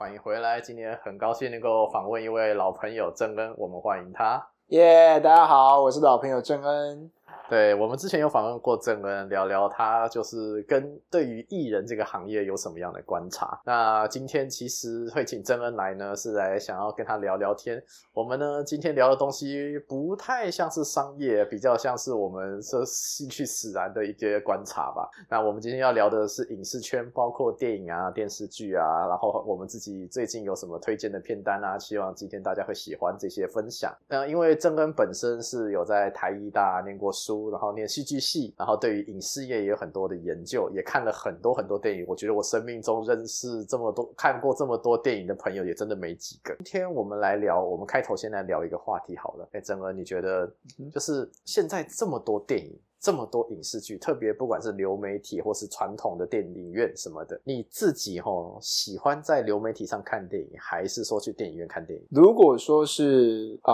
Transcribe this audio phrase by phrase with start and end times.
[0.00, 4.42] 欢迎回来，今天很高兴能够访问一位老朋友郑恩，我们欢迎他。
[4.68, 7.10] 耶大家好，我是老朋友郑恩。
[7.48, 13.60] 对我们之前有访问过郑恩，聊聊他就是跟对于艺人这个行业有什么样的观察。
[13.64, 17.82] 那今天其实会请郑恩来呢，是来想要跟他聊聊天。
[18.12, 25.10] 我们呢今天聊的东西不太像是商业，比较像是我们是兴趣使然的一些观察吧。
[25.28, 31.76] 那我们今天要聊的是影视圈，包括电影啊、电视剧啊，然后我们自己最近有什么推荐的片单啊？
[31.76, 33.92] 希望今天大家会喜欢这些分享。
[34.06, 37.50] 那因为郑恩本身是有在台艺大念过书。
[37.50, 42.04] 然后念戏剧系，然后对于影视业也有很多的研究，也看了很多很多电影。
[42.06, 46.54] 我觉得我生命中认识这么多、看过这么多电影的朋友，也真的没几个。
[46.64, 49.48] 今天我们来聊，我们开头先来聊一个话题好了。
[49.52, 50.50] 哎，真儿，你觉得
[50.92, 52.78] 就是现在这么多电影？
[53.00, 62.06] 这么多影视剧，特别不管是流媒体或是传统的电影院什么的，你自己吼喜欢在流媒体上看电影，还是说去电影院看电影？
[62.10, 63.72] 如果说是啊，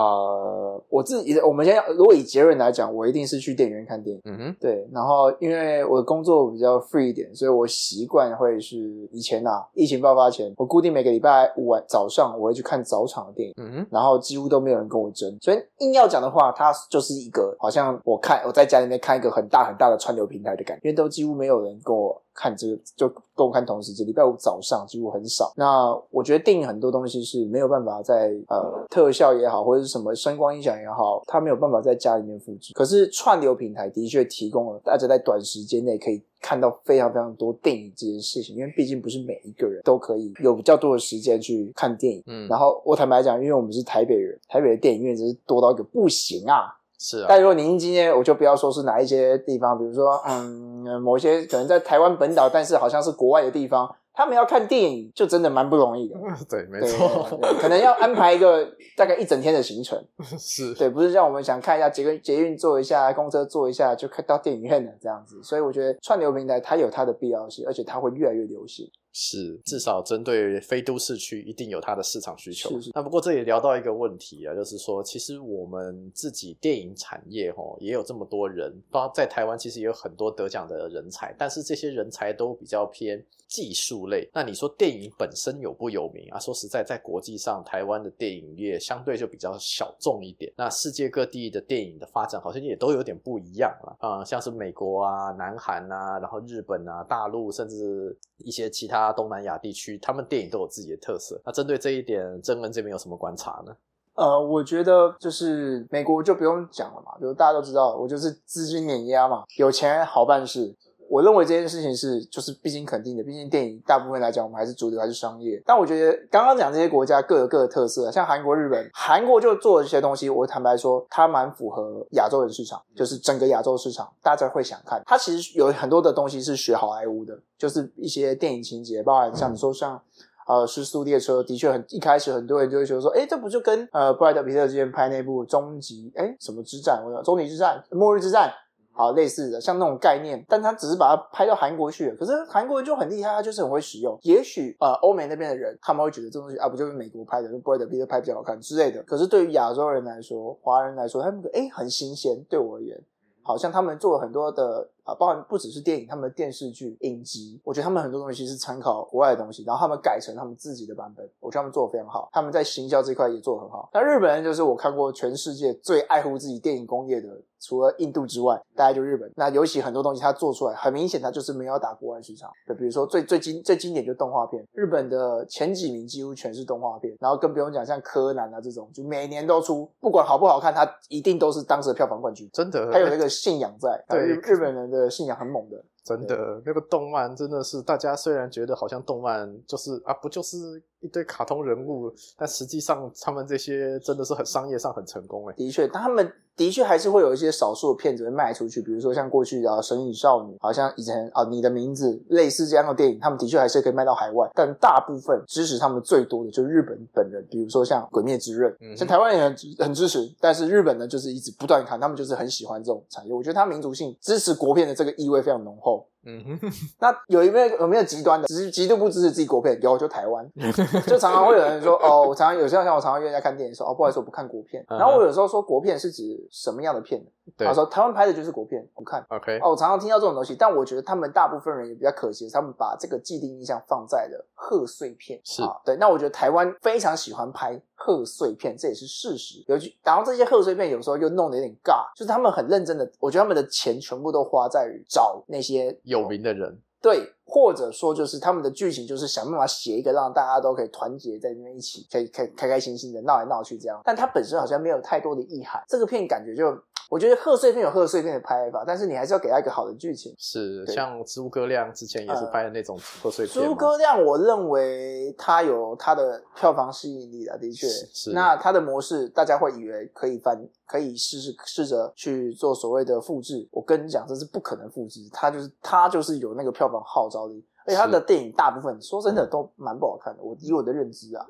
[0.87, 4.21] 我自己，我们先如果以结论来讲，我一定是去电影院看电影。
[4.23, 4.87] 嗯哼，对。
[4.93, 8.77] 然后因为我的工作比较 free 一点，所以我习惯会是
[9.11, 13.53] 以前呐，疫情爆发前，我固定每个礼拜五晚早上我会去看早场的电影。
[13.57, 19.16] 嗯哼，然后几乎都没有人跟我争，所以硬要讲的话，它就是一个好像我看我在家里面看。
[19.17, 24.05] 一个很大很大的串流平台的感觉，因为都几乎没有人跟我看这个，就跟我看同时间。
[24.07, 25.51] 礼拜五早上几乎很少。
[25.55, 32.73] 那我觉得电影很多东西是没有办法在呃特效也好，或者是什么声光音响也好，它没有办法在家里面复制。
[32.73, 42.23] 可是串流平台的确提供了大家在短时间内可以看到非常非常多电影这件事情，因为毕竟不是每一个人都可以有比较多的时间去看电影。
[42.27, 46.76] 嗯，然后我坦白讲，因为我们是台北人，台北的电影院真是多到一个不行啊。
[46.97, 56.15] 是啊，但如果您今天我就不要说是哪一些地方，比如说嗯，某些可能在台湾本岛，但是好像是国外的地方，他们要看电影就真的蛮不容易的。
[56.49, 60.03] 对，没错，可能要安排一个大概一整天的行程。
[60.39, 65.39] 是对，不是像我们想看一下捷运捷运坐一下，公车坐一下就看到电影院了这样子。
[65.43, 68.89] 所以我觉得串流平台它有它的必要性，而且它会越来越流行。
[69.19, 72.69] 是，至少针对非都市区，一定有它的市场需求。
[72.69, 84.29] 是是那不过这也聊到一个问题啊，就是说，其实我们自己电影产业哦，也有这么多人，包在台湾其实也有很多得奖的人才，但是这些人才都比较偏技术类。
[84.33, 86.39] 那你说电影本身有不有名啊？
[86.39, 90.53] 说实在，在国际上，台湾的电影业相对就比较小众一点。
[90.55, 99.07] 那世界各地的电影的发展好像也都有点不一样了啊，像是美国啊、南韩啊，然后日本啊、大陆，甚至一些其他。
[99.17, 101.41] 东南亚地区，他们电影都有自己的特色。
[101.45, 103.75] 那针对这一点，郑恩这边有什么观察呢？
[104.15, 110.75] 呃，我觉得就是美国就不用讲了嘛，比如大家都知道，我就是资金碾压嘛，有钱好办事。
[111.09, 115.61] 我认为这件事情是就是毕竟肯定的，毕竟电影大部分来讲，我们还是主流还是商业。
[115.65, 125.01] 但我觉得刚刚讲这些国家各有各的特色，像韩国、日本，韩国就做这些东西，我坦白说，它蛮符合亚洲人市场，就是整个亚洲市场大家会想看。
[125.05, 130.01] 它其实有很多的东西是学好莱坞的，就是一些电影情节，包含像你说像
[130.47, 138.51] 呃《失速列车》，的确很一开始很多人就会觉得说，哎，这不就跟呃布莱德皮特之前拍那部《终极》哎什么之战，我终极之战、末日之战。
[138.97, 142.15] 好，类似的像那种概念，但他只是把它拍到韩国去了。
[142.15, 144.17] 可是韩国人就很厉害，他就是很会使用。
[144.23, 149.03] 也许呃，欧美那边的人他们会觉得这东西啊，不就是美国拍的，就布莱德皮特拍比较好看之类的。
[149.03, 152.43] 可是对于亚洲人来说，华人来说，他们哎很新鲜。
[152.49, 152.99] 对我而言，
[153.43, 161.25] 好像他们做了很多的啊，包含不只是电影，他们的电视剧、影集，我觉得他们很多东西是参考国外的东西，然后他们改成他们自己的版本。
[161.39, 163.89] 我觉得他们做的非常好，他们在行销这块也做的很好。
[163.93, 167.41] 那日本人就是我看过全世界最爱护自己电影工业的。
[167.59, 169.27] 除了印度之外，大概就日本。
[169.35, 172.51] 那尤其很多东西它做出来，很明显它就是没有打国外市场。
[172.67, 177.17] 对，比如说最最经最经典就动画片，日本的前几名几乎全是动画片。
[177.19, 182.47] 然后更不用讲像柯南啊这种，就每年都出，不管好不好看，它一定都是当时的票房冠军。
[182.53, 184.05] 真的，它有那个信仰在。
[184.07, 185.83] 对，日本人的信仰很猛的。
[186.03, 195.53] 真的，那个动漫真的是大家虽然觉得好像动漫就是啊，不就是一堆卡通人物，但实际上他们这些真的是很商业上很成功哎。
[195.55, 204.49] 的确，他们的确还是会有一些少数的片子会卖出去，比如说像过去的《神隐少女》，好像以前啊，你的名字类似这样的电影，他们的确还是可以卖到海外。
[204.55, 213.33] 但大部分支持他们最多的就是日本本人，比如说像《鬼灭之刃》，像台湾也很很支持，但是日本呢，就是一直不断看，他们就是很喜欢这种产业。
[213.33, 216.07] 我觉得他民族性支持国片的这个意味非常浓厚。
[216.27, 219.79] 嗯哼， 那有一没有有没有极端的，只是极度不支持自己国片？
[219.81, 220.45] 有，就台湾，
[221.07, 224.85] 就常常会有人说，哦，我常常有时候像我常常约人家看电影，说，哦，不好意思，我不看国片。
[224.89, 227.25] 然后我有时候说国片是指什么样的片？
[227.57, 229.25] 他说台湾拍的就是国片，我看。
[229.29, 235.39] OK，哦，我常常听到这种东西，但我觉得他们大部分人也比较可惜，他们把这个既定印象放在了贺岁片。
[235.43, 239.63] 是啊，对，那我觉得台湾非常喜欢拍贺岁片，这也是事实。
[239.67, 246.79] 尤其然后这些贺岁片有时候又弄得有点尬，就是他们很认真的，我觉得他们的钱全部都花在于找那些有名的人。
[246.99, 255.81] 对，或者说就是他们的剧情就是想办法写一个让大家都可以团结在那边一起，可以开开开心心的闹来闹去这样，但它本身好像没有太多的意涵。
[255.87, 256.75] 这个片感觉就。
[257.09, 260.33] 我觉得贺岁片有贺岁片的拍法，但是你还是要给他一个好的剧情。
[260.37, 263.65] 是，像诸葛亮之前也是拍的那种贺岁片。
[263.65, 267.87] 诸葛亮，我认为他有他的票房吸引力的，的确。
[267.87, 268.31] 是。
[268.31, 273.67] 那他的模式，大家会以为可以翻，可以试试试着去做所谓的复制。
[273.71, 275.21] 我跟你讲，这是不可能复制。
[275.31, 277.63] 他就是他就是有那个票房号召力。
[277.87, 281.45] 而且他的电影大部分说真的都蛮不好看的，我以我的认知啊，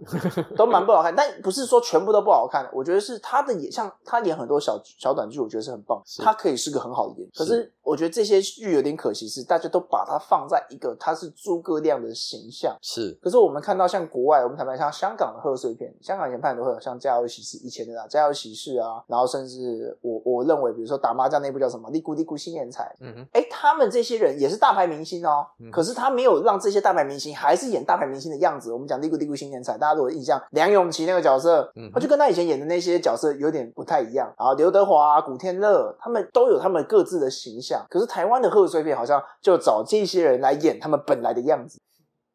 [0.55, 1.13] 都蛮不好看。
[1.17, 7.29] 但不是说全部都不好看，我觉得是他的演像他演很多小小短剧，我觉得是很棒，他可以是个很好的演员。
[7.35, 12.75] 可是我觉得这些剧有点可惜，是大家都把它放在一个他是诸葛亮的形象。
[12.81, 26.37] 是，可是我们看到像国外，我们坦白像香港的贺岁片，香港以前拍很多像《家有喜事》以前的啦，《家有喜事》啊，然后甚至我我认为，比如说打麻将那部叫什么《利咕利咕新年彩》，嗯哼，哎，他们这些人也是大牌明星哦，可是他没有。
[26.47, 28.71] 让这些大牌明星还是演大牌明星的样子。
[28.71, 34.33] 我们讲《嘀咕嘀咕新年彩》，大家如果印象，梁咏琪那个角色，嗯他就跟他以前演的那些角色有点不太一样。
[34.37, 37.76] 然后刘德华、古天乐他们都有他们各自的形象。
[37.89, 41.79] 可是台湾的贺岁片好像就找这些人来演他们本来的样子。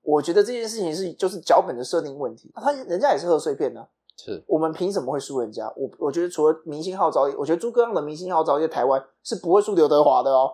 [0.03, 2.51] 我觉得这件事情是就是脚本的设定问题。
[2.57, 3.87] 他人家也是贺岁片呢，
[4.17, 5.73] 是我们凭什么会输人家？
[5.77, 10.51] 我我觉得除了明星号召力，我觉得诸葛亮的明星号召力，台湾是不会输刘德华的哦。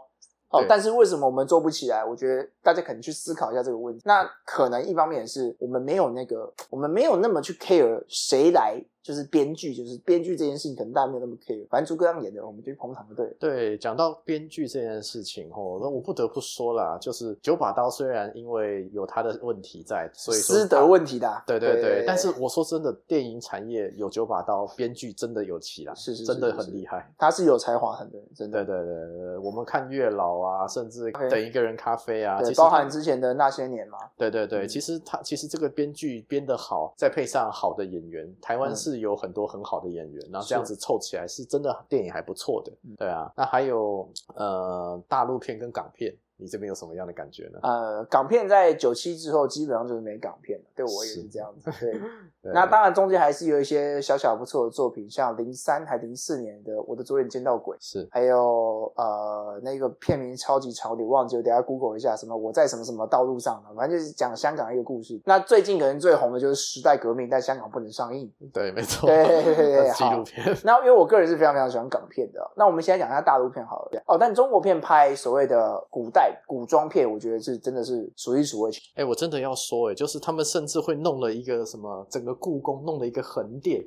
[0.50, 2.05] 好，但是为什么我们做不起来？
[2.05, 4.03] 我觉得大家可能去思考一下这个问题。
[4.05, 8.79] 那可能一方面是我们没有那个， 我们没有那么去 care 谁来。
[9.00, 11.67] 就是编剧，就是编剧这件事情，可能大家没有那么 care。
[11.69, 13.26] 反正诸葛亮演的，我们就捧场就对。
[13.41, 21.43] 对，讲到编剧这件事情哦，那我不得不说啦，就是九把刀虽然因为有他的问题在，所以师德问题的。
[21.47, 27.11] 对对对，但是我说真的，电影产业有九把刀，编剧真的有起来，是是，真的很厉害。
[27.17, 28.62] 他是有才华很的，真的。
[28.62, 33.96] 对对对对，我们看月老啊，甚至等一个人咖啡啊，对，包含之前的那些年吗。
[34.19, 39.78] 对对对，其实他其实这个编剧编得好，再配上好的演员，台湾是有很多很好。
[39.78, 43.32] 的演员，然后这样子凑起来是真的电影还不错的，对啊。
[43.37, 46.12] 那还有呃大陆片跟港片。
[46.40, 47.58] 你这边有什么样的感觉呢？
[47.62, 51.69] 呃，港片在九七之后基本上就是没港片了，对我也是这样子。
[51.81, 52.00] 对，
[52.55, 61.43] 那当然中间还是有一些小小不错的作品，像零三还零四年的《我的左眼见到鬼》，是，还有呃那个片名超级潮，你忘记了？
[61.43, 65.20] 等下 Google 一下，什么我在什么什么道路上反正就是讲香港一个故事。
[65.25, 68.32] 那最近可能最红的就是《时代革命》，但香港不能上映。
[68.52, 69.06] 对，没错。
[69.11, 70.56] 对对对，纪录片。
[70.62, 74.02] 那因为我个人是非常非常喜欢港片的，那我们现在讲一下大陆片好了。
[74.06, 76.27] 哦，但中国片拍所谓的古代。
[76.46, 78.72] 古装片，我觉得是真的是数一数二。
[78.94, 83.84] 哎，我真的要说，哎，就是他们甚至会弄了一个什么，整个故宫弄了一个横店，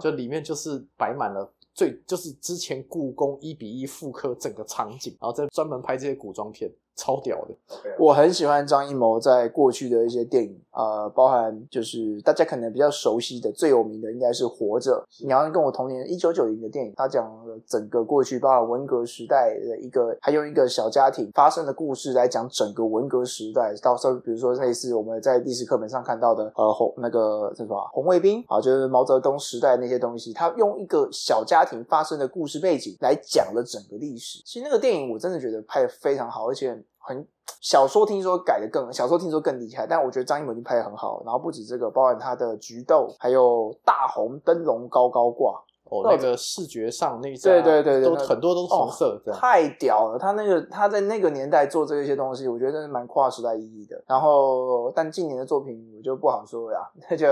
[0.00, 6.70] 就里面就是摆满了最就是之前故宫一比一复刻整个场景，然后再专门拍这些古装片。
[7.00, 7.54] 超屌的，
[7.98, 15.02] 我很喜欢张艺谋在过去的一些电影，呃，包含就是大家可能比较熟悉的、最有名的应该是《活着》。
[15.24, 23.74] 你要跟我同年一九九零的电影，他讲了整个过去，包含文革时代的一个，还用一个小家庭发生的故事来讲整个文革时代。
[23.82, 34.42] 到时候比如说类似我们在历史课本上看到的，呃，红那个叫什么红卫兵啊，就是毛泽东时代那些东西，他用一个小家庭发生的故事背景来讲了整个历史。
[34.44, 36.78] 其实那个电影我真的觉得拍的非常好，而且。
[37.00, 37.26] 很
[37.60, 41.22] 小说听说改的更小说听说更厉害，但我觉得张艺谋已经拍的很好。
[41.24, 50.18] 然后不止这个，包含他的菊豆，还有大红灯笼高高挂哦，那个视觉上那对对对都很多都是红色，太屌了。
[50.18, 54.00] 他那个他在那个年代做这些东西，我觉得真是蛮跨时代意义的。
[54.06, 57.26] 然后但近年的作品我就不好说了，那 就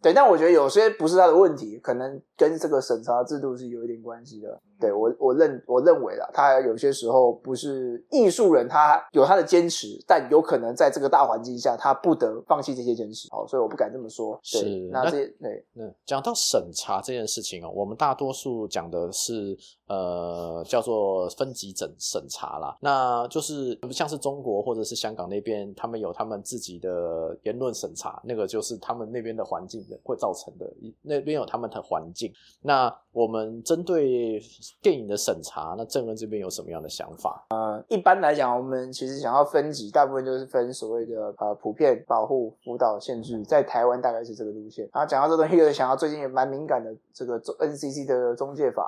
[0.00, 0.14] 对。
[0.14, 4.58] 但我觉得有些不是他的问题，可能跟这个审查制度是有一点关系的。
[4.80, 13.28] 对我我认我认为啦，他有些时候不是艺术人，他有他的坚持，但有可能在这个大环境下，他不得放弃这些坚持。
[13.30, 14.38] 好，所以我不敢这么说。
[14.52, 19.56] 对是那那这对嗯，讲到审查这件事情哦，我们大多数讲的是
[19.88, 32.32] 呃叫做分级审审查啦，那就是像是中国或者是香港那边，他们有他们自己的言论审查，那个就是他们那边的环境的会造成的，那边有他们的环境。
[32.62, 34.40] 那我们针对
[34.80, 37.46] 电影的审查，那正恩这边有什么样的想法？
[37.88, 44.88] 一般来讲，我们其实想要分级，大部分就是分所谓的呃普遍保护、辅导、限制，在台湾大概是这个路线。
[44.92, 48.86] 然后讲到这东西，有点想要最近也蛮敏感的这个 NCC 的中介法，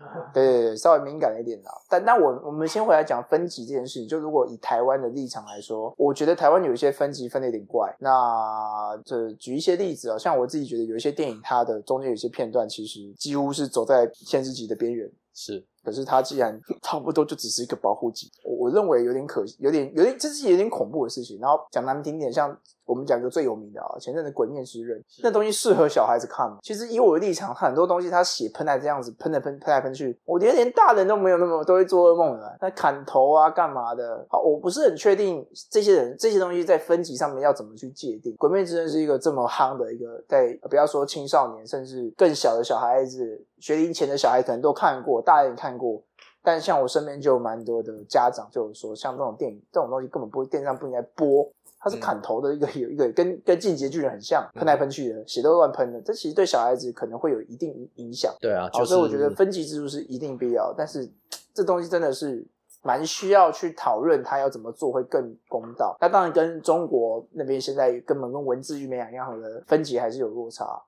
[0.32, 1.70] 对对对，稍微敏感一点啦。
[1.88, 7.94] 但那我我们先回来讲分级这件事情，就如果以台湾的立场来说，我觉得台湾有一些分级分的有点怪。
[8.00, 15.10] 那这举一些例子啊，像我自己觉得有一些电影，它的中间有些片段，其实几乎是走在限制级的边缘。
[15.32, 21.38] 是可是它既然 差不多就只是一个保护级，我我认为有点可，有点有点这是有点恐怖的事情。
[21.40, 26.58] 然后讲难听点，像我们讲一个最有名的啊，前阵子《鬼面之刃》，那东西适合小孩子看吗？
[26.62, 32.58] 其实以我的立场，很多东西它血喷来这样子，喷来喷喷来喷去，我觉得连大人都没有那么都会做噩梦的。
[32.60, 34.26] 那砍头啊，干嘛的？
[34.28, 38.32] 好，我不是很确定这些人这些东西在分级上面要怎么去界定。
[38.36, 46.02] 《鬼面之刃》是一个这么夯的一个，在不要说青少年，甚至更小的小孩子，学龄前的小孩可能都看过，大人也看过。
[46.42, 51.46] 但像我身边就有蛮多的家长就有说，像这种电影这种东西根本不会电视上不应该播，
[51.78, 58.34] 它是砍头的一个有一个跟跟进阶巨人很像，喷来喷去的，血都乱喷的，这其实对小孩子可能会有一定影响。
[58.40, 61.06] 对啊，就是所以我觉得分级制度是一定必要，但是
[61.52, 62.42] 这东西真的是
[62.82, 65.94] 蛮需要去讨论，他要怎么做会更公道。
[66.00, 70.82] 那当然跟中国那边现在根本跟文字狱没两样的分级还是有落差。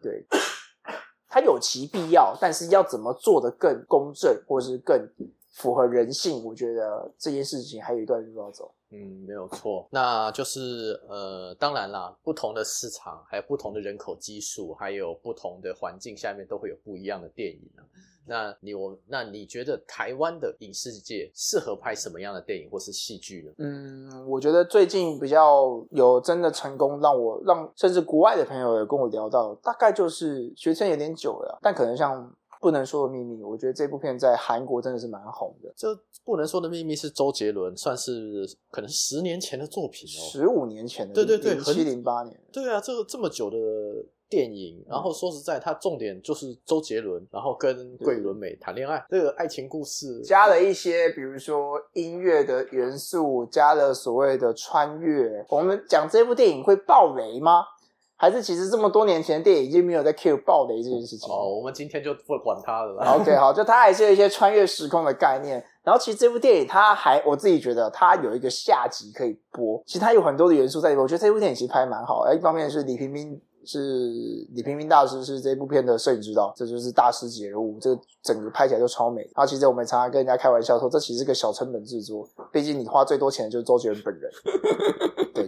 [0.00, 0.24] 对，
[1.34, 5.08] 它有其必要，但是要怎么做的更公正，或者是更
[5.52, 8.74] 符合人性，我觉得这件事情还有一段路要走。
[8.90, 9.86] 嗯，没有错。
[9.90, 17.84] 那就是呃，当然啦，不同的市场，还有不同的人口基数，还有不同的环境下面，都会有不一样的电影啊。
[18.24, 23.52] 那你我那你觉得台湾的影视界适合拍什么样的电影或是戏剧呢？
[23.58, 35.88] 嗯，我觉得最近比较有真的成功，让我让甚至国外的朋友也跟我聊到，大概就是学生有点久了，但可能像不能说的秘密，我觉得这部片在韩国真的是蛮红的，这
[36.24, 40.22] 不能说的秘密是周杰伦，算是可能十年前的作品哦。
[40.30, 43.58] 十五年前的，对对对零七零八年，对啊，这个这么久的
[44.28, 55.44] 电影，然后说实在，它重点就是周杰伦，然后跟桂纶镁谈恋爱，这个爱情故事，加了一些比如说音乐的元素，加了所谓的穿越。
[55.48, 57.64] 我们讲这部电影会爆雷吗？
[58.22, 61.28] 还是其实这么多年前的电影已经没有在 Q 爆雷这件事情？
[61.28, 63.16] 哦，我们今天就不管它了啦。
[63.16, 65.60] OK， 好，就它还是有一些穿越时空的概念。
[65.82, 71.02] 然后其实这部电影它还我自己觉得它有一个下集可以播，其实它有很多的元素在里面。
[71.02, 72.32] 我觉得这部电影其实拍得蛮好的。
[72.32, 74.08] 一方面是李平平是
[74.54, 79.22] 李平平大师是这部片的摄影指导，这就是大师级人物，这个整个拍起来就超美。
[79.34, 84.30] 然后其实我们常常跟人家开玩笑说，这其实是个小成本制作，毕竟你花最多钱的就是周杰伦本人。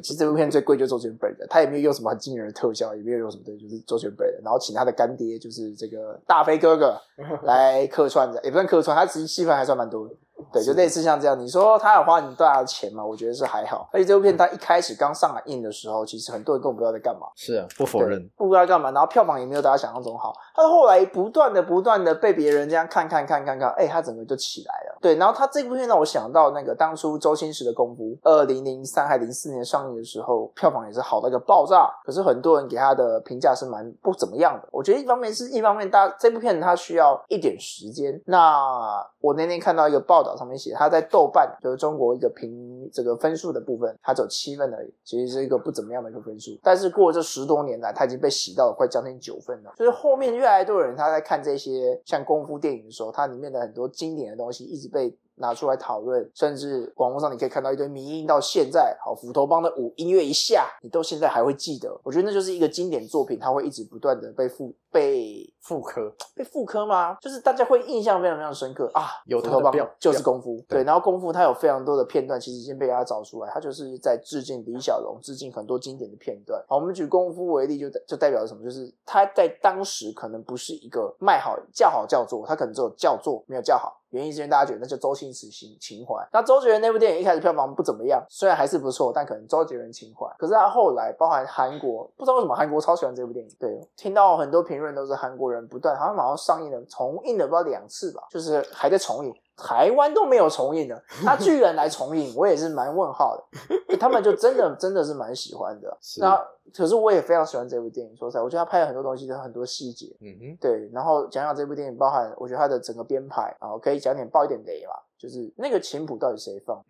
[0.04, 7.00] 对，其实这部片最贵就是周杰伦本人，他也没有用什么很惊人的特效，也没有用什么对，就是周杰伦本人，然后请他的干爹就是这个大飞哥哥
[7.44, 10.14] 来客串的，也不算客串，他其实戏份还算蛮多的。
[10.52, 13.04] 对，就类似像这样，你说他有花很大的钱嘛？
[13.04, 13.88] 我觉得是还好。
[13.92, 18.28] 而且这部片他一开始刚上来映的时候，其实很多人根本不知道在干嘛，是啊，不否认。
[18.36, 20.34] 不知道干嘛，然后票房也没有大家想象中好。
[20.54, 24.98] 他后来不断的、不断的被别人这样看看看看看，哎，他整个就起来了。
[25.00, 31.90] 对，然后他这部片让我想到那个当初周星驰的《功夫》，二零零三还零四年上映的时候，票房也是好到一个爆炸。
[32.04, 34.68] 可是很多人给他的评价是蛮不怎么样的。
[34.70, 38.20] 我觉得一方面是一方面，大这部片它需要一点时间。
[38.26, 46.52] 那我那天看到一个报道上面写，他在豆瓣就是中国一个评这个分数的部分，他只有七分而已，其实是一个不怎么样的一个分数。
[46.62, 49.72] 但是过了这十多年来，他已经被洗到了快将近九分了。
[49.76, 61.98] 就是后面越来越多人他在看这些像功夫电影的时候，它里面的很多经典的东西一直被拿出来讨论，甚至网络上你可以看到一堆迷音到现在，好斧头帮的舞音乐一下，你到现在还会记得。
[62.02, 67.16] 我觉得那就是一个经典作品，它会一直不断的被复被复刻被复刻吗？
[67.20, 76.62] 就是大家会印象非常非常深刻啊，有斧头帮就是功夫，对对，然后功夫它有非常多的片段，其实已经被大家找出来，它就是在致敬李小龙，致敬很多经典的片段。
[76.68, 78.62] 好，我们举功夫为例就，就代表了什么？
[78.62, 84.00] 就是它在当时可能不是一个卖好叫好叫座，它可能只有叫座没有叫好。
[84.14, 86.14] 原因是因为大家觉得那就周星驰情情怀。
[86.32, 90.26] 那周杰伦那部电影一开始票房不怎么样，虽然还是不错，但可能周杰伦情怀。
[90.38, 93.56] 可是他后来，包含韩国，不知道为什么韩国超喜欢这部电影。
[93.58, 99.34] 对，听到很多评论都是韩国人不断，好像马上上映了，重映了不知道两次吧，就是还在重映。
[99.56, 103.96] 台湾都没有重映的，他居然来重映，我也是蛮问号的。
[103.98, 105.96] 他们就真的真的是蛮喜欢的。
[106.18, 106.40] 那
[106.72, 110.16] 可是我也非常喜欢这部电影，说实在，我觉得他拍了很多东西，的很多细节。
[110.20, 110.88] 嗯哼，对。
[110.92, 116.82] 然后讲讲这部电影，包含我觉得他的整个编排啊，可以讲点爆一点雷嘛，就是那个琴谱到底谁放？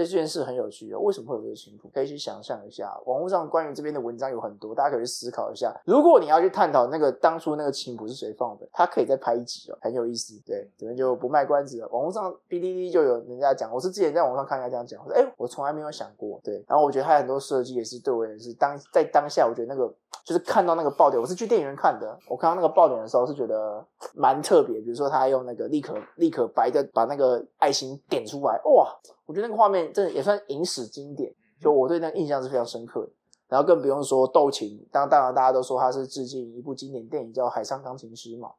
[0.00, 1.90] 这件事很有趣哦，为什么会有这个情谱？
[1.92, 5.74] 可以去想象一下，网络上关于这边的文章有很多，大家可以去思考一下。
[5.84, 10.40] 如果你要去探讨那个当初那个琴谱是谁放的，他可以再拍一集哦，很有意思。
[10.46, 11.88] 对，这边就不卖关子了。
[11.88, 16.40] 网络上哔哩哩就有人家讲，我是之前在网上看人家这样讲，我说哎，我从来没有想过。
[16.42, 19.92] 对，然后我觉得他很多设计也是对我也是当在当下，我觉得那个
[20.24, 24.80] 就是看到那个爆点，我是去电影院看的，我看到那个爆点的时候是觉得蛮特别。
[24.80, 28.94] 比如说他用那个立可立可白的把那个爱心点出来，哇！
[29.26, 33.12] 我觉得那个画面真的也算影史经典，就我对那个印象是非常深刻的。
[33.48, 38.50] 然后更不用说斗琴，当当然大家都说他是致敬一部经典电影叫《海上钢琴师》嘛，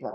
[0.00, 0.10] 那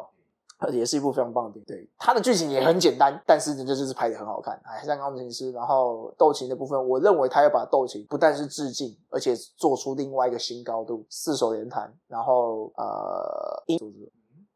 [0.72, 1.86] 也是一部非常棒的电影。
[1.86, 4.60] 对，它的剧情也很简单，但是呢，这就是拍的很好看。
[4.64, 13.80] 海上钢琴师，然后斗琴的部分，我认为他要把斗琴不但是致敬，而且做出另外一个新高度，四手联弹，然后呃，音。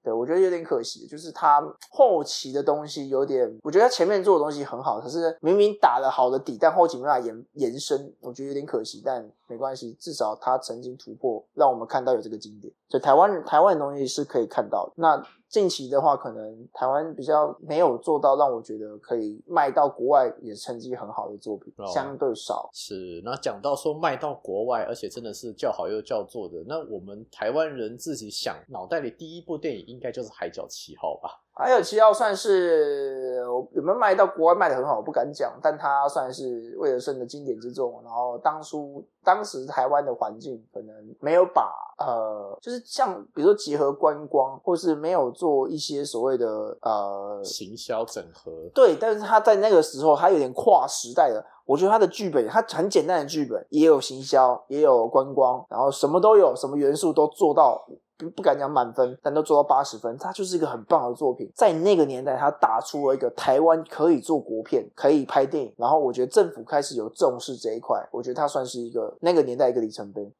[0.03, 12.73] 对，我觉得有点可惜，就是他后期的东西有点，我觉得他前面做的东西很好，可是明明打了好的底，但后期没办法延延伸，我觉得有点可惜，但没关系，至少他曾经突破，让我们看到有这个经典。
[12.93, 14.91] 就台湾台湾的东西是可以看到的。
[14.97, 15.19] 那
[15.49, 22.69] 近期的话，可能台湾比较没有做到让我觉得可以卖到国外也成绩很好的作品，相对少。
[22.71, 31.41] 是，那讲到说卖到国外，而且真的是叫好又叫座的，那我们台湾人自己想，脑袋里第一部电影应该就是《海角七号》吧。
[31.55, 33.43] 还有七号算是
[33.73, 38.01] 有没有卖到国外卖的很好，我不敢讲，但它算是魏德胜的经典之作。
[38.03, 48.51] 然后当初当时台湾的环境可能没有把呃，就是像比如说结合观光，或是没有做一些所谓的呃行销整合。
[48.73, 51.45] 对，但是他在那个时候，他有点跨时代的。
[51.65, 57.85] 我觉得他的剧本，他很简单的剧本，也有行销，也有观光，然后什么都有，什么元素都做到。
[58.17, 61.51] 不不敢讲满分，但都做到八十分，它就是一个很棒的作品。
[61.55, 65.73] 在那个年代，它打出了一个台湾可以做国片，可以拍电影。
[65.77, 70.33] 然后我觉得政府开始有重视这一块，我觉得它算是一个那个年代一个里程碑。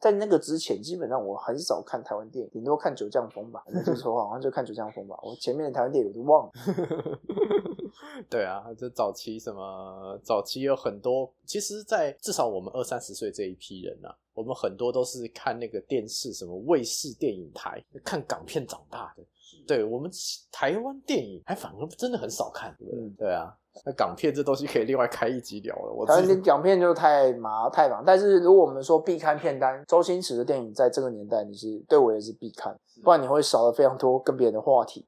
[0.00, 3.62] 在那个之前，基本上我很少看台湾电影，顶多看《九降风》吧。
[3.68, 5.18] 没记错，好像就看《九降风》吧。
[5.22, 6.52] 我前面的台湾电影我都忘了。
[8.28, 19.24] 对啊，这早期什么早期有很多，其实，在至少我们二三十岁这一批人啊，我们很多都是看那个电视，什么卫视电影台看港片长大的。
[19.66, 20.10] 对我们
[20.50, 22.76] 台湾电影还反而真的很少看。
[22.80, 23.54] 嗯，对啊，
[23.86, 25.92] 那港片这东西可以另外开一集聊了。
[25.92, 35.06] 我台湾港片就太麻太忙，但是如果我们说必看片单，周星驰的电影在这个年代你是对我也是必看，不然你会少了非常多跟别人的话题。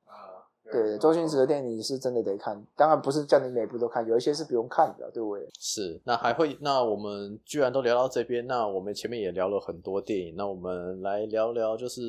[0.73, 5.49] 对，周星驰的电影是真的得看，当然不是叫你每部都看，有一些是不用看的，对不对？
[5.59, 12.03] 是，那还会，那我们居然都聊到这边，那我们前面也聊了很多电影，那我们来聊聊，就是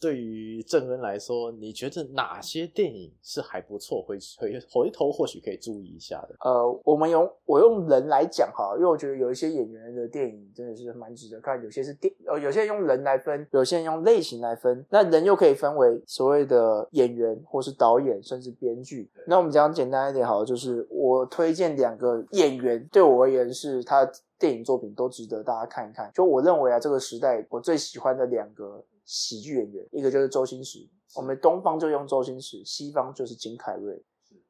[0.00, 6.34] 对于郑恩来说，你觉得哪些电影是还不错，回回回头或许可以注意一下的？
[6.40, 17.99] 呃，我们用我用人来讲哈，因为我觉得有一些演员的电影真的是蛮值得看，有些是电，呃，有些人用人来分，有些人用类型来分，那人又可以分为所谓的演员或是导演。
[18.00, 26.10] 演甚至编剧，那我们讲简单一点，好，就是我推荐两个演员，对我而言是他电影作品都值得大家看一看。
[26.14, 30.78] 就我认为啊，这个时代我最喜欢的两个喜剧演员，一个就是周星驰，
[31.14, 34.02] 我们东方就用周星驰，西方就是金凯瑞。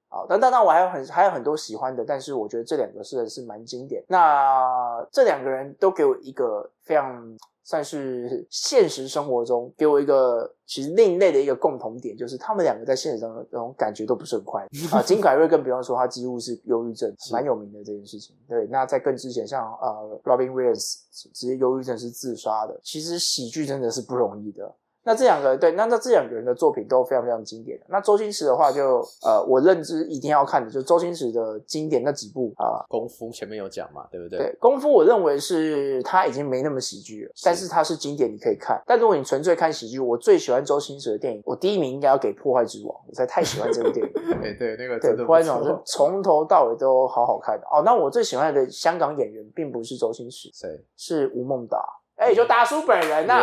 [0.09, 4.05] 好，但当然我还有很还有很多喜欢的，但是我觉得这两个是是蛮经典。
[4.09, 7.37] 那这两个人都给我一个非常。
[7.71, 15.01] 算是现实生活中给我一个其实另类的一个共同点，就是他们两个在现实中那种感觉都不是很快 啊。
[15.01, 18.35] 金凯瑞更不用说，他几乎是忧郁症，蛮有名的这件事情。
[18.49, 22.81] 对，那在更之前，像呃，Robin Williams 直接忧郁症是自杀的。
[22.83, 24.75] 其实喜剧真的是不容易的。
[25.03, 27.81] 那这两个对，那那这两个人的作品都非常非常经典。
[27.89, 34.39] 那周星驰的话，就呃，我认知一定要看的，就周星驰的经典那几部啊，功夫前面有讲嘛，对不对？
[34.39, 38.81] 对，功夫我认为是他已经没那么喜剧了，但是他是经典，你可以看。
[38.87, 44.13] 但如果你纯粹看喜剧，我最喜欢周星驰的电影，我第一名应该要给《破坏之王》，我才太喜欢这部电影。
[44.41, 47.67] 对对，那个对《破坏之王》是从头到尾都好好看的。
[47.73, 50.69] 哦，那我最喜欢的香港演员并不是周星驰，谁？
[50.97, 51.83] 是吴孟达。
[52.17, 53.43] 哎，就达叔本人呐。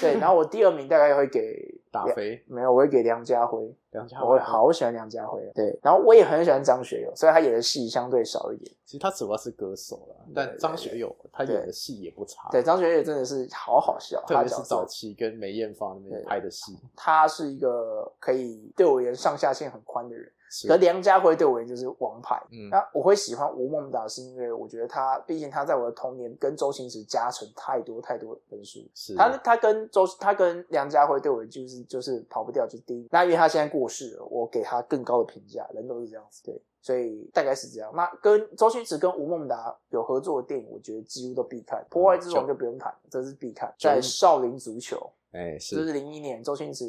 [0.00, 4.26] 对， 然后我第二名大概会给大飞、没有，我会给梁家辉，梁家辉。
[4.26, 5.40] 我会，好喜欢梁家辉。
[5.54, 8.72] 对，然后我也很喜欢张学友，虽然他演的戏相对少一点。
[8.84, 20.30] 其实他主要是歌手了，但张学友他演的戏也不差，对，张学友真的是好好笑，特别是早期跟梅艳芳那边拍的戏，他是一个可以对我而言上下限很宽的人。
[20.50, 22.38] 是可梁家辉对我就是王牌。
[22.50, 28.80] 嗯那我会喜欢吴孟达，是因为我觉得他，毕竟他在我的童年跟周星驰加成太多太多分数。
[28.94, 33.08] 是他他跟周他跟梁家辉对我就是就是跑不掉，就是第一。
[33.10, 37.90] 那因为他现在过世了，我给他更高的评价，人都是这样子，对，所以大概是这样。
[37.94, 43.72] 那跟周星驰跟吴孟达有合作的电影，我觉得几乎都必看，《破坏之王》就不用谈，这是必看。
[43.78, 44.96] 在《少林足球》，
[45.38, 46.84] 哎这是是零一年周星驰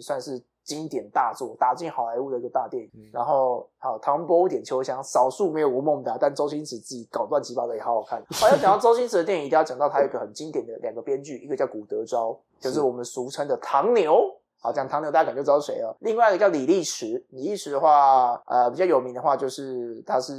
[0.00, 2.90] 算是经典大作，打进好莱坞的一个大电影。
[2.94, 8.22] 嗯然后好，唐伯虎点秋香，少数没有吴孟达，但周星驰自己搞乱七八糟也好好看。
[8.34, 14.28] 好，要讲到周星驰的电影，一定要讲到他有一个很经典的两个编剧，一个叫古德昭，就是是我们俗称的唐牛。
[14.58, 15.96] 好，讲唐牛大家可能就知道谁了。
[16.00, 20.34] 另外一个叫李立池，李立池的话，呃，比较有名的话就是他是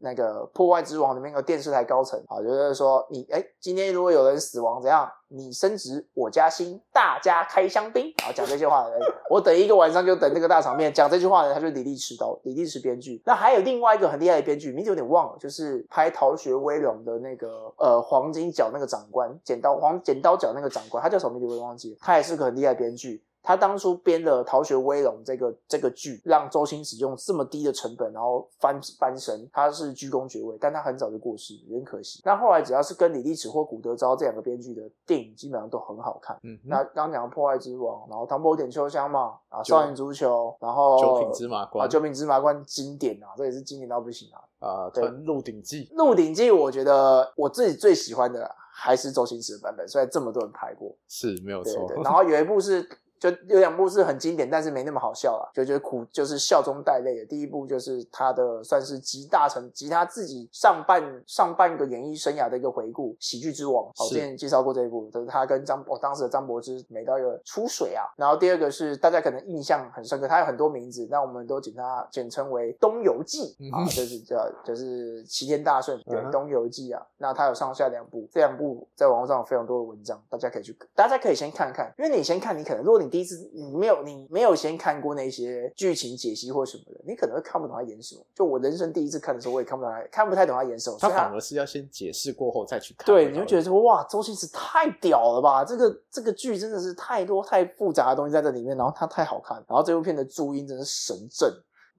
[0.00, 2.22] 那个《破坏之王》里面的电视台高层。
[2.28, 5.10] 好，就是说你哎，今天如果有人死亡，怎样？
[5.28, 8.12] 你升职，我加薪，大家开香槟。
[8.22, 10.92] 好，讲这些话的人，我等一个晚上就等这个大场面。
[10.92, 13.22] 讲这句话的人，他就李立池导，李立池编剧。
[13.26, 21.98] 那还有另外一个很厉害的编剧，名字有点忘了，就是拍《逃学威龙》的那个呃黄金角那个长官，剪刀黄剪刀角那个长官，他叫什么名字我忘记了。
[22.00, 23.22] 他也是个很厉害的编剧。
[23.40, 32.20] 他当初编的《逃学威龙》这个这个剧，让周星驰用这么低的成本，然后翻翻身，他是居功厥伟，但他很早就过世，有点可惜。
[32.24, 36.38] 那后来只要是跟李立池或古德昭这两个编剧的电影，基本上都很好看。
[36.42, 44.38] 嗯，那刚刚讲的《破坏之王》，然后《唐伯虎点秋香》嘛，啊，《少林足球》，然后九品芝麻官啊，《九品芝麻官》经典啊，这也是经典到不行啊。
[44.66, 51.90] 啊，对鹿鼎记《鹿鼎记》，我觉得我自己最喜欢的还是周星驰的版本，虽然这么多人拍过，是没有错。
[52.02, 52.88] 然后有一部是。
[53.18, 57.26] 就有两部是很经典，但是没那么好笑啦，就觉得苦，就是笑中带泪的。
[57.26, 63.84] 第一部就是他的算是集大成，集他自己上半上半个演艺生涯的一个回顾，《喜剧之王》。
[63.98, 68.04] 我是之前介绍过这一部，就是他跟张，哦，当时的张柏芝美到一个出水啊。
[68.16, 77.04] 然后第二个是大家可能印象很深刻，他有很多名字，那我们都简他简称为《东游记》啊，就是叫就是齐天大圣对东游记》啊。
[77.16, 88.22] 那他有上下两部，这两部在网络上有非常多的文章，大家可以去，大家可以先看看，因为你先看，你可能如果你第一次你没有你没有先看过那些剧情解析或什么的，你可能会看不懂他演什么。
[88.34, 95.64] 就我人生第一次看的时候，我也看不懂他看不太懂他演什么，他反而是要先解释过后再去看，对，你会觉得说哇，周星驰太屌了吧！
[95.64, 101.52] 这个这个剧真的是太多太复杂的东西在这里面，然后它太好看，然后这部片的注音真的是神正。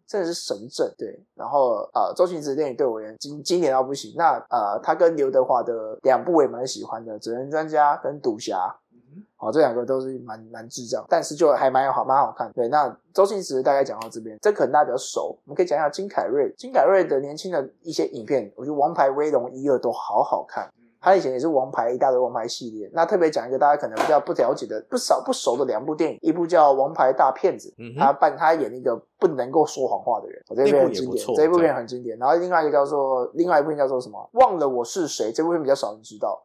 [0.08, 1.24] 真的是神正，对。
[1.36, 4.12] 然后呃，周星驰的电影对我而言经经典到不行。
[4.17, 8.58] 那呃，他跟刘德华的两部我也蛮喜欢的，《责任专家》跟《赌侠》。
[9.36, 12.52] 好，这两个都是蛮蛮智障，但是就还蛮有好蛮好看。
[12.54, 16.54] 对，那周星驰大概讲到这边，这可能大家比较熟，我们可以讲一下金凯瑞。
[16.58, 20.69] 金凯瑞的年轻的一些影片，我觉得《王牌威龙》一二都好好看。
[21.02, 32.17] 他以前也是王牌一大堆王牌系列，那特别讲一个大家可能比较不了解的、不少不熟的两部电影，一部叫《王牌大骗子》，嗯他扮他演一个不能够说谎话的人，哦这部片很经典这部片很经典。
[32.17, 34.30] 然后另外一个叫做另外一部片叫做什么？
[34.34, 35.32] 忘了我是谁？
[35.32, 36.38] 这部片比较少人知道。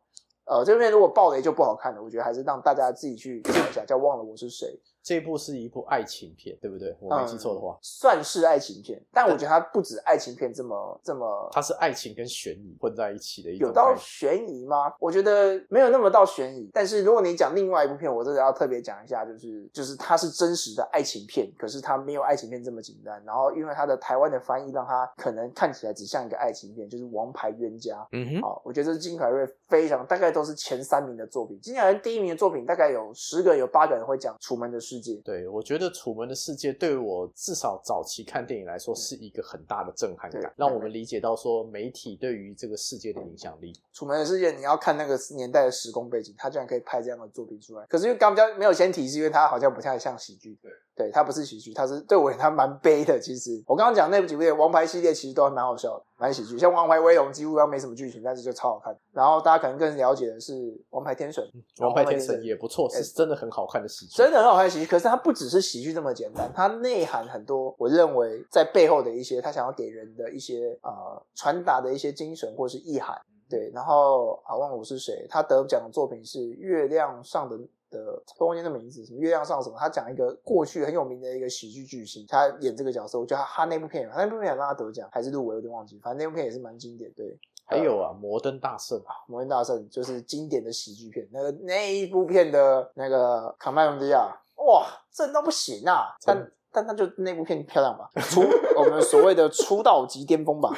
[0.46, 4.68] 呃，这边如果爆雷就不好看了，我觉得还是让大家自己去看一下，叫《忘了我是谁》。
[5.04, 6.96] 这部是一部爱情片，对不对？
[6.98, 13.94] 我没记错的话，算是爱情片，但我觉得它不止爱情片这么这么它是爱情跟悬疑混在一起的一种有到。
[13.96, 14.94] 悬疑吗？
[14.98, 16.70] 我觉得没有那么到悬疑。
[16.72, 23.22] 但是如果你讲另外一部片，我真的要特别讲一下，就是就是它是真实的爱情片，可是它没有爱情片这么简单。
[23.26, 27.96] 然后因为它的台湾的翻译，让它可能看起来只像一个爱情片，就是《王牌冤家》。
[28.12, 31.60] 嗯哼，好，我觉得这是金凯瑞非常大概都是前三名的作品。
[31.60, 35.12] 金凯瑞第一名的作品大概有十个，有八个人会讲《楚门的世界》。
[35.22, 43.72] 对，我觉得《楚门的世界》对我至少早期看电影来说是一个很大的震撼感，让我们理解到说媒体对于这个世界的影响力。
[43.92, 47.84] 楚门的世界，你要看那个年代的时空背景，他居然可以拍这样的作品出来。
[47.86, 50.56] 可是因为刚比较没有先提，是因为他好像不太像喜剧。
[50.62, 53.18] 对，对，他不是喜剧，他是对我而言他蛮悲的。
[53.18, 56.56] 其实我刚刚讲那几部电影，王牌系列其实都还蛮好笑的，蛮喜剧。
[56.56, 58.96] 像王牌威龙几乎要没什么剧情，但是就超好看。
[59.12, 61.42] 然后大家可能更了解的是王牌天神，
[61.84, 64.16] 《王牌天神神》也不错，是真的很好看的喜剧。
[64.16, 67.74] 真的很好看的喜剧，可是它不只是喜剧这么简单，它内涵很多。
[67.76, 73.20] 我认为在背后的一些他想要给人的一些呃传达的一些精神或是意涵。
[73.50, 77.56] 对，然后啊，忘了我是谁，他得奖的作品是《月亮上的》
[78.02, 79.76] 的，忘记那名字，什么月亮上什么？
[79.78, 87.10] 他讲一个过去很有名的一个喜剧巨星，他演这个角色，我觉得他他那部片，他那部片有让他得奖还是入围，我有点忘记，反正那部片也是蛮经典。
[87.12, 96.14] 对，还有啊，《摩登大圣》《啊摩登大圣》就是经典的喜剧片，那个那一部片的那个卡麦隆迪亚，哇，正到不行啊！
[96.24, 98.42] 但但那就那部片漂亮吧，出
[98.76, 100.70] 我们所谓的出道级巅峰吧。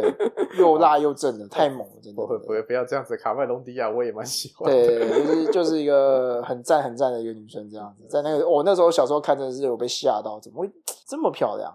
[0.00, 2.20] 对， 又辣又正的，太猛了，真的。
[2.20, 3.16] 不会不会，不要这样子。
[3.16, 4.70] 卡麦隆迪亚我也蛮喜欢。
[4.70, 8.04] 对，就是就是一个很赞很赞的一个女生，这样子。
[8.08, 10.70] 在那个我那时候小时候看，真的是有被吓到，怎么会
[11.06, 11.74] 这么漂亮？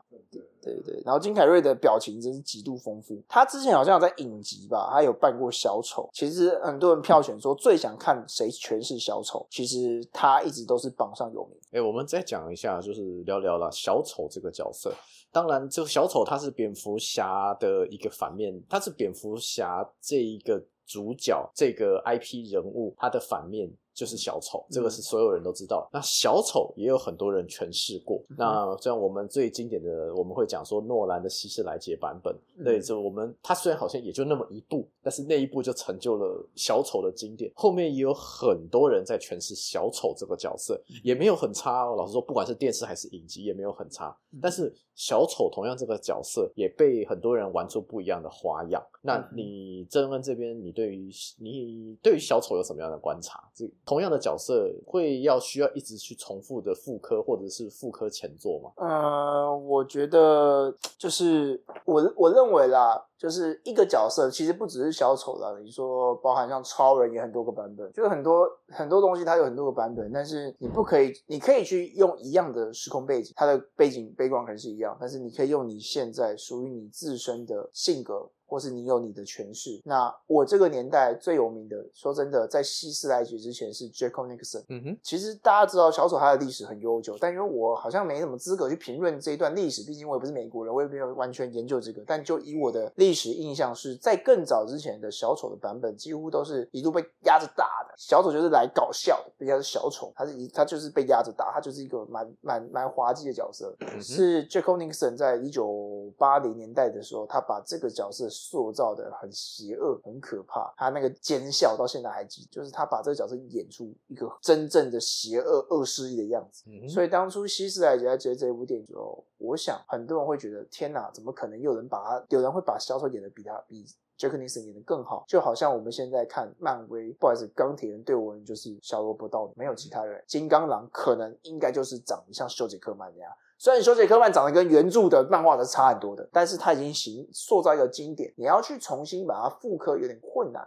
[0.62, 3.22] 对对，然后金凯瑞的表情真是极度丰富。
[3.28, 6.10] 他之前好像有在影集吧，他有扮过小丑。
[6.14, 11.58] 其实很多人票选说最想看谁诠释小丑，其实他一直都是榜上有名。
[11.74, 14.94] 哎，我们再讲一下，就是聊聊了小丑这个角色。
[15.34, 23.70] 当然，这个小丑他是蝙蝠侠的一个反面，他是蝙蝠侠这一个主角这个 IP 人物，他的反面。
[23.94, 25.88] 就是小丑，这个是所有人都知道。
[25.94, 28.22] 那小丑也有很多人诠释过。
[28.38, 32.36] 那像我们最经典的，我们会讲说诺兰的希斯莱杰版本。
[32.64, 37.52] 对，就我们他虽然好像也就那么一部，但是那一部就成就了小丑的经典。
[37.56, 41.86] 后面也有很多人在诠释小丑这个角色，也没有很差。
[41.94, 44.16] 老实说，不管是电视还是影集，也没有很差。
[44.42, 48.84] 但是小丑同样这个角色也被很多人玩出不一样的花样。
[49.02, 53.44] 那你郑恩这边，你对于你对于小丑有什么样的观察？
[53.54, 58.72] 这同样的角色会要需要一直去重复的复刻或者是复刻前作吗？
[58.78, 78.30] 呃，我觉得就是我我认为啦，就是一个角色其实不只是小丑啦，你说包含像超人也很多个版本，就是很多很多东西它有很多个版本，但是你不可以，你可以去用一样的时空背景，它的背景背光可能是一样，但是你可以用你现在属于你自身的性格。
[78.46, 79.82] 或是你有你的诠释。
[79.84, 84.64] 那我这个年代最有名的，说真的，在西斯莱杰之前是 j a c o Nixon。
[84.70, 92.04] 嗯哼，其实大家知道小丑他的历史很悠久，但因为我好像没什么资格去评论这一段历史，毕竟我也不是美国人，我也没有完全研究这个。
[92.06, 97.94] 但就以我的历史印象，是在更早之前的小丑的版本，几乎都是一路被压着打的。
[97.98, 103.76] 小丑就是来搞笑的，人家是小丑，他是一他就是被压着打，他就是一个蛮蛮蛮滑稽的角色。
[104.02, 108.24] 是 Jack Nixon 在一九八零年代的时候，他把这个角色。
[108.30, 116.64] 塑造的很邪恶、很可怕，他那个奸笑到现在还记，就是他把这个角色演出一个真正的邪恶、恶势力的样子。
[116.88, 125.26] 所以当初希斯莱杰在接这部电影之后，我想很多人会觉得：天哪，怎么可能有人把他，有人会把小丑演的比他比杰克尼森演的更好？
[125.28, 130.24] 就好像我们现在看漫威，不好意思，钢铁人对我们就是小萝卜道，没有其他人。
[130.26, 133.30] 金刚狼可能应该就是长得像休杰克曼那样。
[133.58, 140.66] 虽然修杰克曼长得跟原著的漫画的差很多的，但是他已经形塑造一个经典，你要去重新把它复刻有点困难。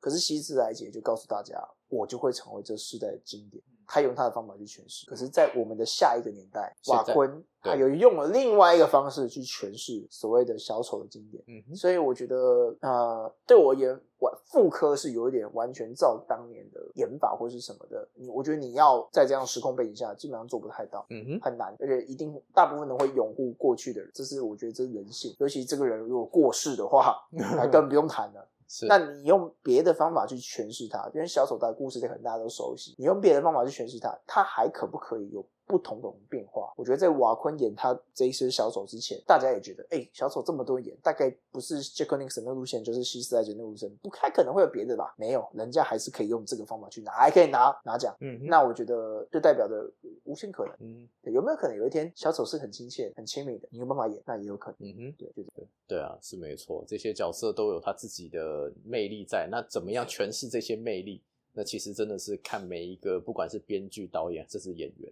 [0.00, 1.56] 可是希斯莱杰就告诉大家，
[1.88, 3.62] 我就会成为这世代的经典。
[3.86, 11.42] 他用他的方法去诠释，可是，在我们的下一个年代，瓦昆他有用了另外一个方式去诠释所谓的小丑的经典。
[11.48, 12.36] 嗯，所以我觉得，
[12.80, 18.08] 呃，对我而言，完复刻是有一点完全照当年的演法或是什么的。
[18.28, 25.34] 我觉得你要在这样时空背景下，基本上做不太到，嗯哼，很难，而且一定大部分人会拥护过去的人，这是我觉得这是人性。
[25.38, 28.48] 尤其这个人如果过世的话， 那更不用谈了。
[28.88, 35.46] 那你用别的方法去诠释它，因为小丑的故事这可能大家都熟悉，你用别的方法去诠释它，它还可不可以用？
[35.66, 45.14] 不同的变化，我觉得在瓦昆演他这一身小丑之前，大家也觉得，哎，小丑这么多演，大概不是杰克尼克森的路线，就是希斯莱杰的路线，不太可能会有别的吧？
[45.18, 48.16] 没有，人家还是可以用这个方法去拿，还可以拿拿奖。
[48.20, 49.90] 嗯，那我觉得就代表着
[50.24, 50.74] 无限可能。
[50.78, 54.22] 嗯，有没有可能有一天小丑是很亲切、很亲密的，你有办法演？
[54.24, 54.88] 那也有可能。
[54.88, 59.48] 嗯哼，对，就是对，对啊，是没错，这些角色都有他自己的魅力在。
[59.50, 61.22] 那怎么样诠释这些魅力？
[61.58, 65.10] 那其实真的是看每一个，不管是编剧、导演，甚至演员。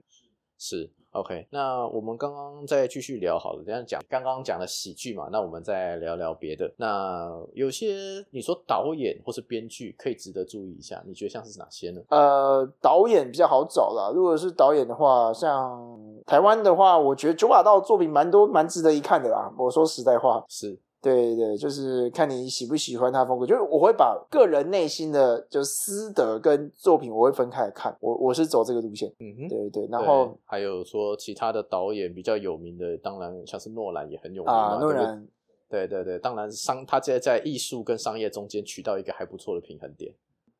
[0.58, 3.62] 是 OK，那我们刚刚再继续聊好了。
[3.64, 6.68] 这样讲，刚刚讲了喜剧嘛，那我们再聊聊别的。
[6.76, 7.94] 那有些
[8.30, 12.00] 你说导演或是编剧可以值得注意一下，你觉得像是哪些呢？
[12.08, 14.10] 呃，导演比较好找啦。
[14.12, 19.52] 如果是导演的话，像台湾的话，我觉得九把刀作品蛮多，蛮值得一看的啦。
[19.56, 20.76] 我说实在话，是。
[21.04, 35.28] 对对，就是看你喜不喜欢他风格，就是我会把个人内心的就私德跟作品我会分开来看，我我是走这个路线，嗯哼，对对，然后还有说其他的导演比较有名的，当然像是诺兰也很有名啊，诺兰，
[35.68, 40.10] 对对对，当然商他在在艺术跟商业中间取到一个还不错的平衡点。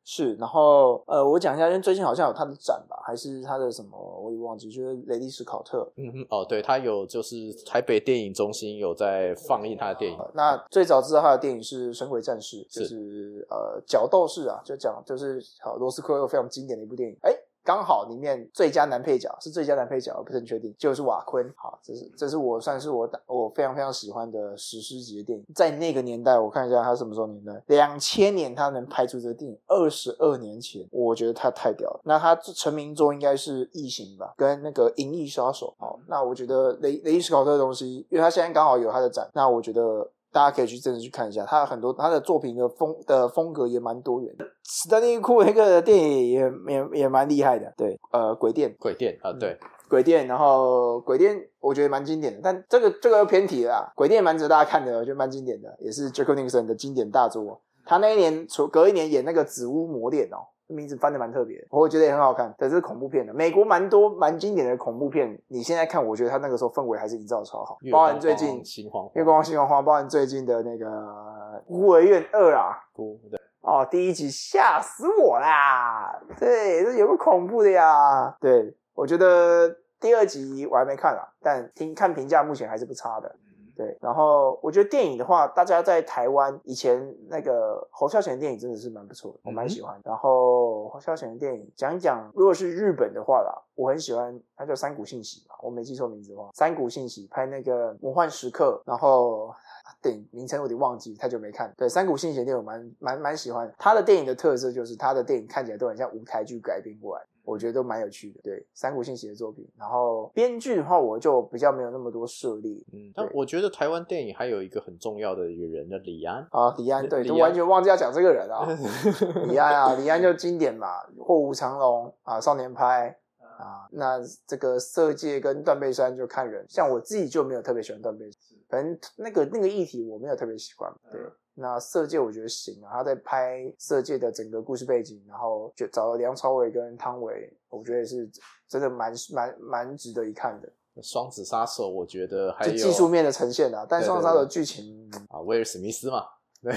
[0.07, 5.91] 是，然后呃，我讲一下，因为最近好像有他的展吧，还是他的什么，我也忘记，就是雷利斯考特。
[5.97, 10.17] 嗯哼，哦，对他有，就是台北电影中心有在放映他的电影。
[10.35, 17.17] 那最早知道他的电影是《神鬼战士》，就是呃角斗士啊，就讲就是好罗斯科有非常经典的一部电影。
[17.23, 17.35] 哎。
[17.65, 21.51] 刚好里面最佳男配角是最佳男配角，我不是很确定，就是瓦昆。
[21.57, 32.01] 好，这是这是我算是我打我非常非常喜欢的史诗级的电影，在那个年代，我看一下他什么时候年代，两千年他能拍出这个电影，二十二年前，我觉得他太屌了。
[32.03, 35.73] 那他成名作应该是《异形》吧，跟那个《银翼杀手》。
[35.81, 40.07] 好，那我觉得雷雷伊斯考特的东西，因为他现在刚好有他的展，那我觉得。
[40.35, 44.45] 大家可以去真的去看一下，他很多他的作品的风的风格也蛮多元的。
[44.65, 53.93] 史丹利库那个电影也 也也蛮厉害的，对，呃，鬼店，鬼店啊，对，鬼店，然后鬼店我觉得蛮经典的，但这个这个又偏题了。
[53.95, 57.61] 鬼店蛮值得大家看的，我觉得蛮经典的，也是 Jack Nicholson 的经典大作。
[57.85, 60.47] 他那一年除隔一年演那个《紫屋魔恋》哦。
[60.67, 62.53] 名字翻的蛮特别，我觉得也很好看。
[62.57, 65.39] 这是恐怖片的，美国蛮多蛮经典的恐怖片。
[65.47, 67.77] 你现在看，我觉得他那个时候氛围还是营造超好。
[67.91, 70.87] 包含最近《心慌月光心慌慌》，包含最近的那个
[71.67, 76.19] 《孤儿院二》啊，对哦，第一集吓死我啦！
[76.39, 78.35] 对，这有个恐怖的呀。
[78.39, 79.67] 对，我觉得
[79.99, 83.35] 第二集我还没看啊，但听看评价目前还是不差的。
[83.75, 89.99] 对，然后我觉得电影的话，大家在台湾以前那个侯孝贤的电影真的是蛮不错的，我蛮喜欢。
[90.03, 99.53] 然后侯孝贤的电影讲一讲，如果是日本的话啦，我很喜欢，他叫三谷信喜嘛，我没记错名字的话，三谷信喜拍那个《魔幻时刻》，然后
[100.01, 101.73] 电影名称有点忘记，太久没看。
[101.77, 107.23] 对，三谷信喜的电影我蛮蛮蛮喜欢，他的电影的特色就是他的电影看起来都很像舞台剧改编过来。
[107.45, 109.67] 我觉得都蛮有趣的，对三谷幸喜的作品。
[109.77, 112.83] 然后编剧的话，我就比较没有那么多涉猎。
[112.91, 118.67] 嗯，但我觉得台湾电影还有一个很重要的一个人叫李安啊，李安对，都完全忘记要讲这个人啊。
[119.47, 126.65] 李安啊，李安就经典嘛，《卧虎藏龙》啊，《少年派》啊，那这个《色戒》跟《断背山》就看人。
[126.67, 128.31] 像我自己就没有特别喜欢《断背山》，
[128.67, 130.91] 反正那个那个议题我没有特别喜欢。
[131.11, 131.21] 对。
[131.57, 138.29] 那色戒我觉得行啊，他在拍色戒的整个故事背景，然后就找了梁朝伟跟汤唯，我觉得也是
[138.67, 140.69] 真的蛮蛮蛮值得一看的。
[141.01, 146.25] 双子杀手我觉得还有技术面的呈现啊，但双子杀手剧情啊，威尔史密斯嘛，
[146.61, 146.73] 对，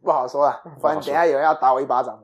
[0.00, 2.18] 不好说啊，反正等下有人要打我一巴掌，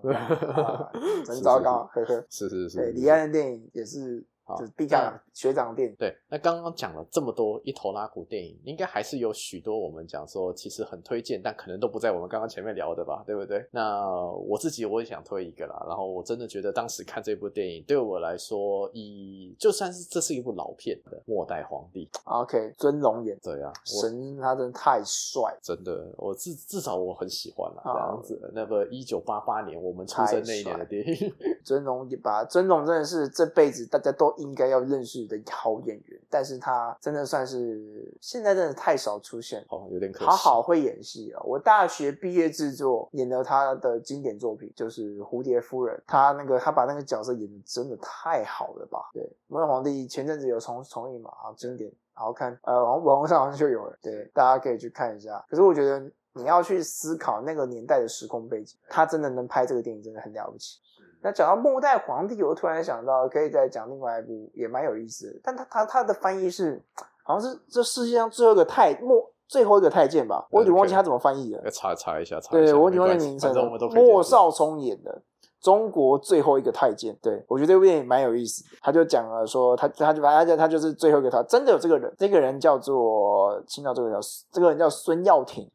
[1.26, 2.24] 真糟糕，呵呵。
[2.30, 4.26] 是是是，对，李安的电影也是。
[4.56, 5.96] 就是毕加学长电影。
[5.98, 13.66] 对，那刚刚讲了这么多一头拉古电影，应该还是有许多我们讲说其实很推荐，但可能都不在我们刚刚前面聊的吧，对不对？
[13.70, 14.06] 那
[14.48, 28.50] 我自己我也想推一个啦，然后我真的觉得当时看这部电影对我来说，以就算是这是一部老片的《末代皇帝》，OK，尊龙演，对啊，神他真的太帅，真的，我至至少我很喜欢啦，这样子。
[28.54, 31.34] 那个一九八八年我们出生那一年的电影，
[31.64, 34.34] 尊龙把尊龙真的是这辈子大家都。
[34.38, 40.24] 应该要认识的好演员，但是他真的算是现在真的太少出现，哦，有点可惜。
[40.24, 41.42] 好好会演戏啊！
[41.44, 49.10] 我大学毕业制作演了他的经典作品，就是《蝴蝶夫人》，他那个他把那个角色演的真的太好了吧？
[49.12, 51.30] 对，《魔皇帝》前阵子有重重映嘛？
[51.30, 52.58] 啊，经典，好看。
[52.62, 55.44] 呃，网网络上好像就有了，对，大家可以去看一下。
[55.48, 56.00] 可是我觉得
[56.32, 60.78] 你要去思考那个年代的时空背景，他真的能拍这个电影，真的很了不起。
[61.22, 66.82] 那讲到末代皇帝，我突然想到可以再讲另外一部也蛮有意思的，但他他他的翻译是
[67.24, 71.62] 好像是这世界上最后一个太末最后一个太监吧，我有点忘记他怎么翻译了。
[71.64, 73.52] 要查查一下，查对，我有点忘记名称。
[73.94, 75.22] 莫少聪演的
[75.60, 78.62] 中国最后一个太监，对我觉得这部电影蛮有意思。
[78.80, 84.18] 他就讲了说，他他就反正他就是最后一个他真的有这个人，这个人叫做青岛这个叫
[84.52, 85.68] 这个人叫孙耀庭。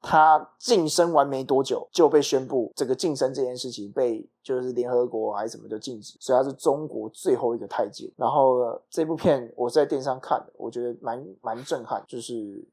[0.00, 8.10] 他晋升完没多久就被宣布，这个晋升这件事情被就是联合国还是什么就禁止，所以他是中国最后一个太监。
[8.16, 12.66] 然后这部片我在电视上看的，我觉得蛮蛮震撼，就是。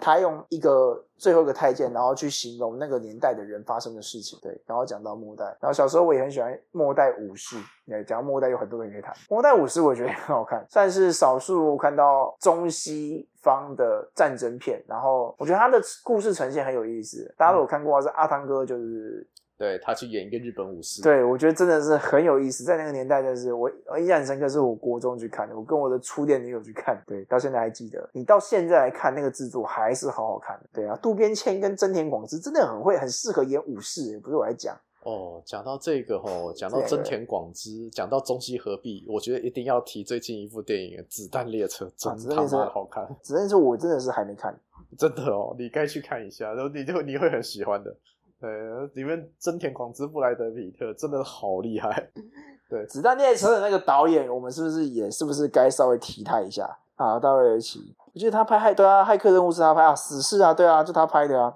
[0.00, 9.14] 他用一个最后一个太监，然后去形容那个年代的人发生的事情，对，然后讲到末代，然后小时候我也很喜欢末代武士，对，讲末代有很多人可以谈。
[9.28, 17.32] 末代武士我觉得也很好看，算是少数看到中西方的战争片，然后我觉得他的故事呈现很有意思。
[17.36, 19.26] 大家都有看过是阿汤哥，就是。
[19.60, 22.64] 对他去演一个日本武士，对我觉得真的是很有意思。
[22.64, 28.08] 在那个年代，真是我我印象很深刻，是我国中去看的，我跟我的初恋女友去看，对，到现在还记得。
[28.14, 30.96] 你到现在来看那个制作还是好好看的，对啊。
[31.02, 34.74] 渡边谦跟真田广之真的很会，很适合演武士，不是我来讲。
[35.02, 43.06] 哦，讲到这个哦，讲到真田广之，讲到中西合璧，我觉得一定要提最近一部电影《子弹列车》，真他妈好看。
[43.20, 44.58] 子弹列车我真的是还没看，
[44.96, 47.94] 真的哦，你该去看一下，然后你就你会很喜欢的。
[48.40, 48.50] 对，
[48.94, 52.10] 里面真田广之、布莱德比特真的好厉害。
[52.70, 56.64] 对，《子弹列车》的那个导演，我们是不是也是不是该稍微提他一下
[56.96, 57.18] 啊？
[57.18, 61.50] 大卫·奇，我觉得他拍《骇对啊，《骇客任务》是他拍啊，《死侍》啊，对啊，就他拍的啊，《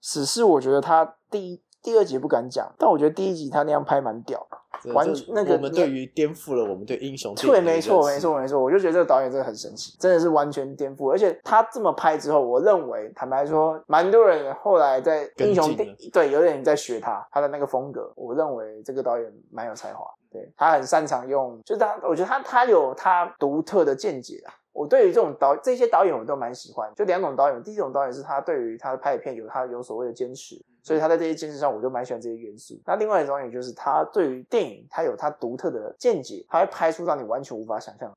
[0.00, 4.46] 死侍》我觉得他第一、第二集不敢讲，但我觉得第一集他那样拍蛮屌。
[4.94, 8.60] 完全那个我们对于颠覆了我们对英雄对，没错，没错，没错。
[8.60, 11.12] 我就觉得这个导演真的很神奇，真的是完全颠覆。
[11.12, 15.72] 而且他这么拍之后，我认为坦白说，蛮多人后来在英雄
[16.12, 18.12] 对有点在学他他的那个风格。
[18.16, 24.50] 我认为这个导演蛮有才华，对他很擅长用，就是他，我觉得他他有他独特的见解啊。
[24.72, 27.62] 我对于这种导这些导演我都蛮喜欢，就两种导演。
[27.62, 32.80] 第一种导演是他对于他拍的片有他有所谓的坚持，所以他在这些坚持上我就蛮喜欢这些元素。
[32.86, 38.16] 那另外一种导演就是他对于电影他有他独特的见解，他会拍出让你完全无法想象的。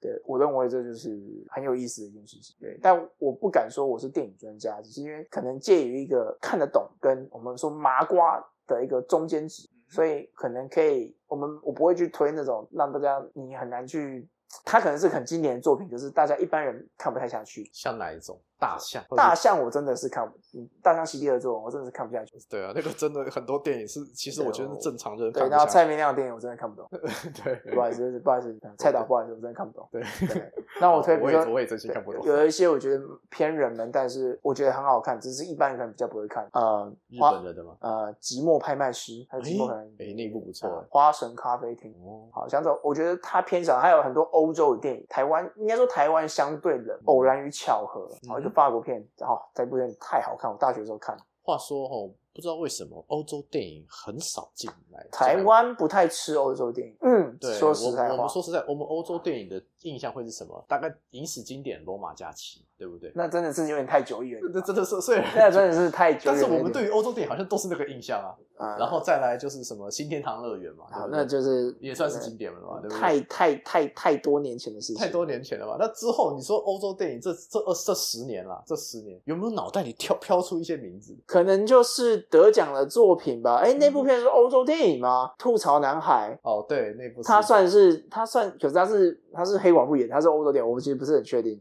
[0.00, 1.10] 对我认为这就是
[1.48, 2.54] 很有意思的一件事情。
[2.60, 14.28] 对，但我不敢说我是电影专家，只是因为可能介于一个看得懂跟我们说麻瓜的一个中间值，所以可能可以我们我不会去推那种让大家你很难去。
[14.64, 17.68] 他可能是很经典的作品，就是大家一般人看不太下去。
[17.72, 19.02] 像哪一种大象？
[19.16, 22.36] 大象我真的是看不，嗯大象席地而坐，我真的是看不下去。
[22.48, 25.50] 对啊，那个真的很多电影是，其实我觉得是正常人对，看不下去。
[25.50, 26.88] 然后蔡明亮的电影我真的看不懂，
[27.44, 29.88] 对不好意思，不好意思， 蔡导不好意思，我真的看不懂。
[29.90, 32.24] 对，对，那我推，比我也我也真心看不懂。
[32.24, 36.48] 有一些我觉得偏冷门，但是我觉得很好看，只是一般人可能比较不会看。
[36.52, 37.76] 呃，日本人的吗？
[37.80, 41.92] 呃，寂寞拍卖师，还有寂寞可能哎，那部不错呃花神咖啡厅。
[42.02, 42.28] 哦。
[42.32, 48.08] 好，像这种我觉得它偏少，还有很多欧洲的电影，台湾应该说台湾相对冷，偶然与巧合，
[48.50, 51.16] 法国片，哦，这部片太好看，我大学的时候看。
[51.42, 55.42] 话说哦，不知道为什么欧洲电影很少进来台。
[55.44, 60.64] 湾不太吃欧洲电影，嗯，对，说实在话我我们，说实在，我们欧洲电影的印象会是什么？
[60.68, 63.12] 大概影史经典《罗马假期》，对不对？
[63.14, 66.50] 那真的是有点太久远了，那真的是，虽然那真的是太久但远但。
[66.52, 68.34] 是我们对于欧洲电影好像都是那个印象啊。
[68.56, 72.98] 啊，然后再来就是什么新天堂乐园嘛，那就是也算是经典了嘛，对不对？
[72.98, 75.76] 太太太太多年前的事情，太多年前了吧？
[75.78, 81.14] 那之后你说欧洲电影这这二这十年啦，这十年有没有脑袋里跳飘出一些名字？
[81.26, 83.56] 可能就是得奖的作品吧。
[83.56, 85.30] 哎，那部嗯片是欧洲电影吗？
[85.38, 91.60] 吐槽男孩，哦，对，那部他算是他算，可是他是他是黑寡妇演，他是欧洲电影，我其实不是很确定。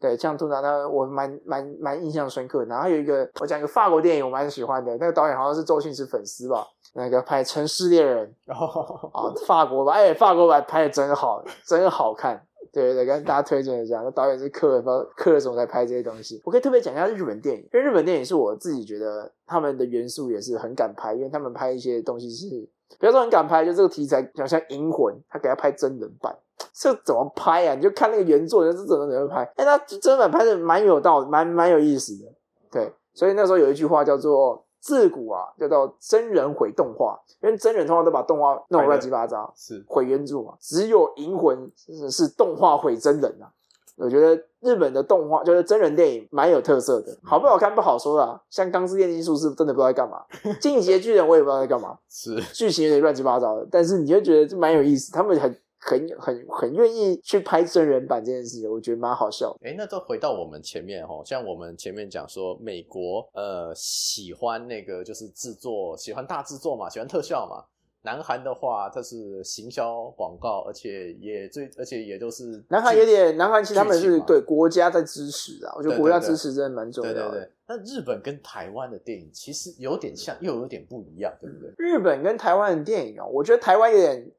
[0.00, 2.66] 对，像通常他我蛮蛮蛮印象深刻的。
[2.66, 12.40] 然后有一个我讲一个法国电影，我蛮喜欢的，那个导演好像是周星驰粉丝吧，那个拍《城市猎人》哦，啊，法国版，哎，法国版拍的真好，真好看。
[12.70, 16.40] 对对对，跟大家推荐一下，那导演是克尔，克尔怎么在拍这些东西。
[16.44, 22.68] 我可以特别讲一下日本电影，因为日本电影是我自己觉得他们的元素也是很敢拍，因为他们拍一些东西是，
[23.00, 26.36] 不要说很敢拍，就这个题材，好像《银魂》，他给他拍真人版，
[26.72, 27.74] 这怎么拍啊？
[27.74, 32.24] 你就看那个原作，人是怎么怎么拍，哎，他真人版拍的蛮有道理，蛮蛮有意思的。
[32.70, 39.82] 对，所以那时候有一句话叫做“自古啊，叫做真人毁动画”，因为真人通常都把动画弄得乱七八糟，是。
[39.86, 43.50] 毁原著嘛，只有《银魂》是是动画毁真人啊。
[43.96, 48.40] 我觉得日本的动画就是真人电影蛮有特色的，好不好看不好说啊。
[48.48, 50.22] 像《钢之炼金术师》真的不知道在干嘛，
[50.60, 59.68] 《进击的巨人》我也不知道在干嘛， 是，剧情有点乱七八糟的，但是你就觉得这蛮有意思，他们很很很很愿意去拍真人版这件事情，我觉得蛮好笑的。
[59.68, 67.64] 哎，那都回到我们前面哦，像我们前面讲说，美国呃喜欢那个就是制作，喜欢大制作嘛，喜欢特效嘛。
[68.02, 77.22] 南韩的话，它是行销广告，而且也最，而且也都是南韩有点，南韩其实他们是对国家在支持啊，我觉得国家支持真的蛮重要的。
[77.22, 77.50] 对对对。
[77.66, 81.74] 那日本跟台湾的电影其实有点像，又有点不一样，对不对？
[81.76, 84.30] 日本跟台湾的电影哦，我觉得台湾有点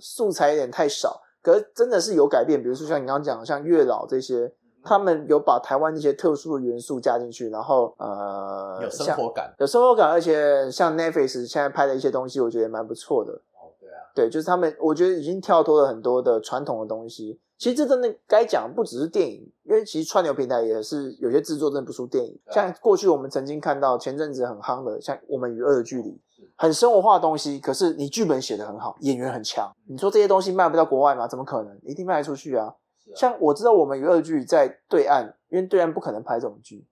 [0.00, 2.62] 素材有点太少，可是真的是有改变。
[2.62, 9.54] 比如说像你刚刚讲的，像月老这些，他们有把台湾那些特殊的元素加进去，然后呃，有生活感。
[9.58, 13.32] 有生活感，而且像 Netflix 现在拍的一些东西，我觉得也蛮不错的。
[13.32, 17.40] 哦，对啊，对，就是他们，我觉得已经跳脱了很多的传统的东西。
[17.58, 22.38] 其实这真的该讲，不只是电影，因为其实串流平台也是有些制作真的不输电影。
[22.52, 26.10] 像过去我们曾经看到前阵子很夯的，像《我们与恶的距离》，
[26.58, 31.28] 很生活化的东西，可是你剧本写得很好，演员很强，你说这些东西卖不到国外吗？
[31.28, 31.80] 怎么可能？
[31.84, 32.74] 一定卖得出去啊！
[33.14, 36.84] 像我知道我们娱乐剧在对岸，因为对岸不可能拍这种剧，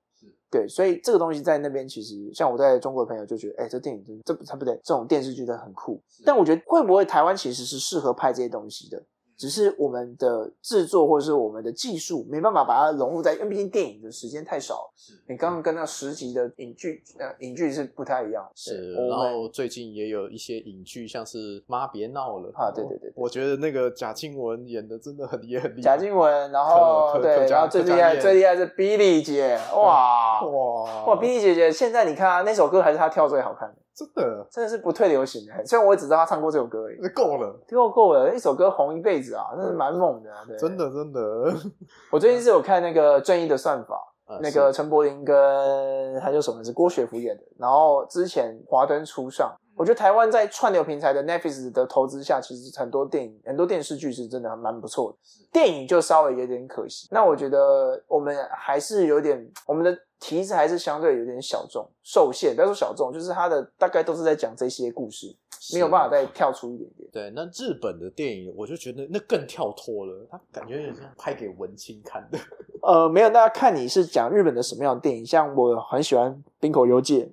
[0.49, 6.01] 对，所以这个东西在那边其实，像我在中国的朋友就觉得，哎、这电影真的这不对，这种电视剧真的很酷。
[6.25, 9.03] 但我觉得会不会台湾其实是适合拍这些东西的，
[9.37, 14.91] 只是我们的制作或者是我们的技术没办法把它融入在，因为毕竟电影的时间太少。
[15.29, 18.49] 你刚刚跟那十集的影剧，呃，影剧是不太一样。
[18.55, 25.83] 是，然后最近也有一些影剧，像是《妈别闹了》啊对对对对我觉得那个贾静雯演的真的很也很厉害。
[25.83, 35.65] 贾静雯，然后对，然后最厉害最厉害是 Billy 姐，哇哇哇，Billy 姐姐，现在你看啊，那首歌还是她跳最好看的，真的真的是不退流行的。
[35.65, 40.45] 虽然我也只知道他唱过这首歌而已，那够了，够够了，一首歌红一辈子啊，真是蛮猛的、啊。
[40.47, 40.77] 对，真。
[40.77, 41.21] 的真的。
[42.13, 43.95] 我最近是有看那个《正义的算法》，
[44.35, 55.19] 啊那个陈柏霖跟还有什么是郭雪芙演的，然后之前《华灯初上》，我觉得台湾在串流平台的 Netflix 的投资下，其实很多电影、很多电视剧是真的蛮不错的。
[55.53, 57.07] 电影就稍微有点可惜。
[57.11, 62.55] 那我觉得我们还是有点，我们的题材还是相对有点小众、受限。
[62.55, 65.37] 不要说小众，就是它的大概都是在讲这些故事，
[65.75, 67.11] 没有办法再跳出一点点。
[67.13, 72.39] 对，那日本的电影，我就觉得那更跳脱了，它感觉有点像拍给文青看的。
[72.83, 75.27] 呃，没有，那要看你是讲日本的什么样的电影？
[75.27, 77.25] 像我很喜欢《冰口游介》。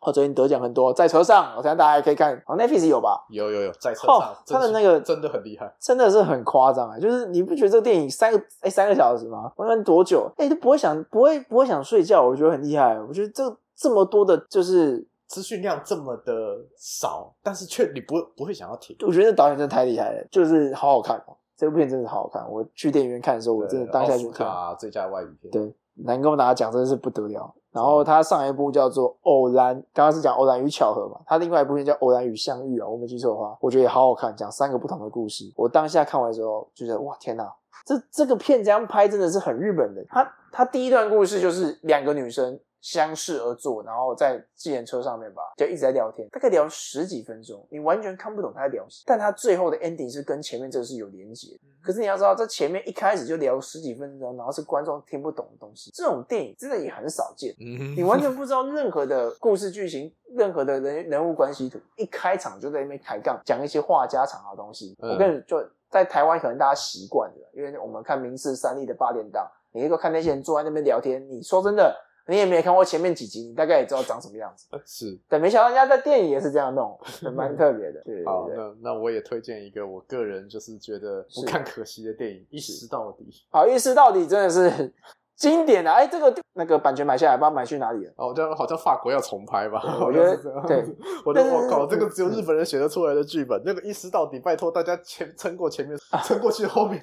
[0.00, 2.32] 哦，最近得奖很多，在车上，我相信大家也可以看。
[2.46, 3.24] 哦，Netflix 有吧？
[3.30, 5.72] 有有有，在车哦上，他的那个真的很厉害。
[5.80, 6.98] 真的是很夸张啊！
[6.98, 9.52] 就是你不觉得这个电影三个哎三个小时吗？
[9.56, 10.30] 我看多久？
[10.36, 12.96] 哎都不会想不会不会想睡觉，我觉得很厉害。
[13.00, 16.32] 我觉得这这么多的，就是资讯量这么的
[16.76, 18.96] 少，但是却你不会不会想要停。
[19.06, 21.36] 我觉得导演真的太厉害了，就是好好看哦。
[21.56, 24.46] 这部片真的好好看，我去电影院看的时候，我真的当下就看。
[24.46, 25.50] 啊，最佳外语片。
[25.50, 25.74] 对，
[26.04, 27.54] 能够拿奖真的是不得了。
[27.70, 35.44] 然后他上一部叫做《偶然》，刚刚是讲《偶然与巧合》嘛，他另外一部片叫《偶然与相遇》啊，我没记错的话，我觉得也好好看，讲三个不同的故事。
[35.54, 37.44] 我当下看完之后就觉得，哇，天哪，
[37.84, 40.02] 这这个片这样拍真的是很日本的。
[40.08, 51.58] 他他第一段故事就是两个女生相视而坐，然后在计程车上面吧，就一直在聊天，大概聊十几分钟，你完全看不懂他在聊什么，但他最后的 ending 是跟前面这个是有连接。
[51.80, 57.54] 可是你要知道，这前面一开始就聊十几分钟，然后是观众听不懂的东西，这种电影真的也很少见。
[57.60, 64.94] 嗯你完全不知道任何的故事剧情，任何的人人物关系图，一开场就在那边抬杠，讲一些话家常的东西。
[65.00, 71.96] 嗯我跟你就在台湾，可能大家习惯了，因为我们看明视三立的八点档，你如果看那些人坐在那边聊天，你说真的，
[72.28, 74.66] 你也没看过前面几集，你大概也知道长什么样子。
[74.84, 75.18] 是。
[75.26, 76.98] 但，没想到人家在电影也是这样弄，
[77.34, 78.02] 蛮 特别的。
[78.26, 83.24] 好，那那我也推荐一个我个人就是觉得不看可惜的电影《一尸到底》。
[83.50, 84.92] 好，一尸到底真的是
[85.38, 85.96] 经典的、啊。
[85.96, 88.12] 哎，这个那个版权买下来，不知道买去哪里了。
[88.16, 89.80] 哦，好像好像法国要重拍吧？
[90.00, 90.84] 我觉得这样对，
[91.24, 97.00] 我的我靠，这个只有日本人写得出来的剧本，那个一尸到底，拜托大家前撑过前面， 撑过去后面，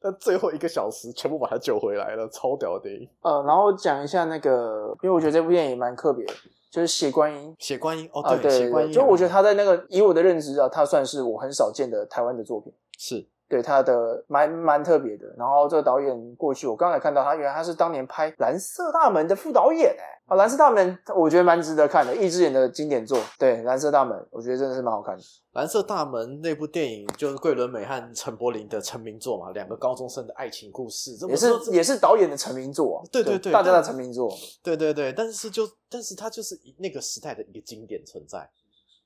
[0.00, 3.08] 但最后一个小时全部把它救回来了，超屌的电影。
[3.22, 6.24] 呃，然后讲一下那个，因为我觉得这部电影蛮特别，
[6.70, 7.54] 就是血观音。
[7.58, 12.72] 血观音哦，啊，对血观音，就我觉得他在那个以我的认知啊，他算是我很少见的台湾的作品。
[12.98, 25.22] 是对他的蛮蛮特别的，然后这个导演过去我刚才看到他，原来他是当年拍《蓝色大门》的副导演哎，啊，《蓝色大门》我觉得蛮值得看的，易智言的经典作，对，《蓝色大门》我觉得真的是蛮好看的。
[25.52, 34.32] 蓝色大门那部电影，就是桂纶镁和陈柏霖的成名作嘛，两个高中生的爱情故事，这也是也是导演的成名作、啊，对对对大家的成名作。
[34.62, 38.48] 对对对，但是就但是它就是那个时代的一个经典存在。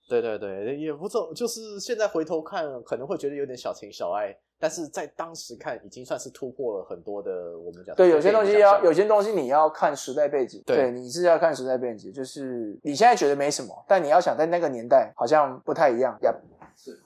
[0.09, 16.35] 对对对，也不错，就是现在回头看可能会觉得有点小情小爱，但是在当时看已经算是突破了很多的我们讲对，有些东西要有些些东西你要看时代背景，对你是要看时代背景，就是你现在觉得没什么，但你要想在那个年代好像不太一样呀。
[16.77, 17.01] 是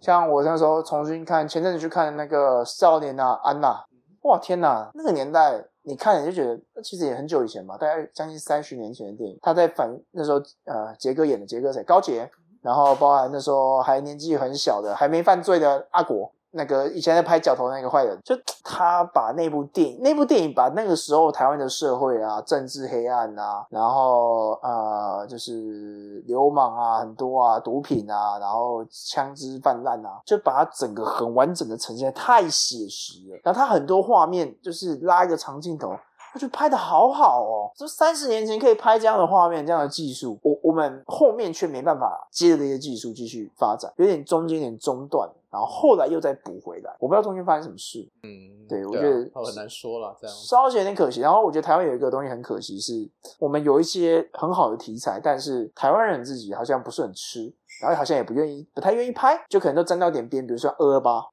[0.00, 3.84] 像我那时候重新看，前阵子去看那个少年啊安娜，
[4.22, 9.38] 哇天哪，那个年代你看你就觉得其实也很久以前嘛，大概将近三十年前的电影。
[9.40, 12.30] 他在反那时候呃杰哥演的杰哥谁高杰，
[12.60, 16.30] 然后包含那时候还年纪很小的还没犯罪的阿国。
[16.52, 18.34] 那个以前在拍角头那个坏人，就
[18.64, 33.40] 他把那部电影，那部电影把那个时候台湾的社会啊、政治黑暗啊，然后呃就是流氓啊很多啊、毒品啊，然后枪支泛滥啊，就把它整个很完整的呈现，太写实了。
[33.44, 35.94] 然后他很多画面就是拉一个长镜头，
[36.34, 51.20] 我觉得拍的好好哦，就三十年前可以拍这样的画面、这样的技术，我我们后面却没办法接着这些技术继续发展，有点中间有点中断，然后后来又再补回来，我不知道中间发生什么事，嗯，对我啊觉得哦很难说了，这样稍显有点可惜。
[51.20, 53.08] 然后我觉得台湾有一个东西很可惜，是
[53.38, 61.24] 我们有一些很好的题材，但是台湾人自己好像不是很吃，然后好像也不愿意，不太愿意拍，就可能都沾到点边，比如说二二八。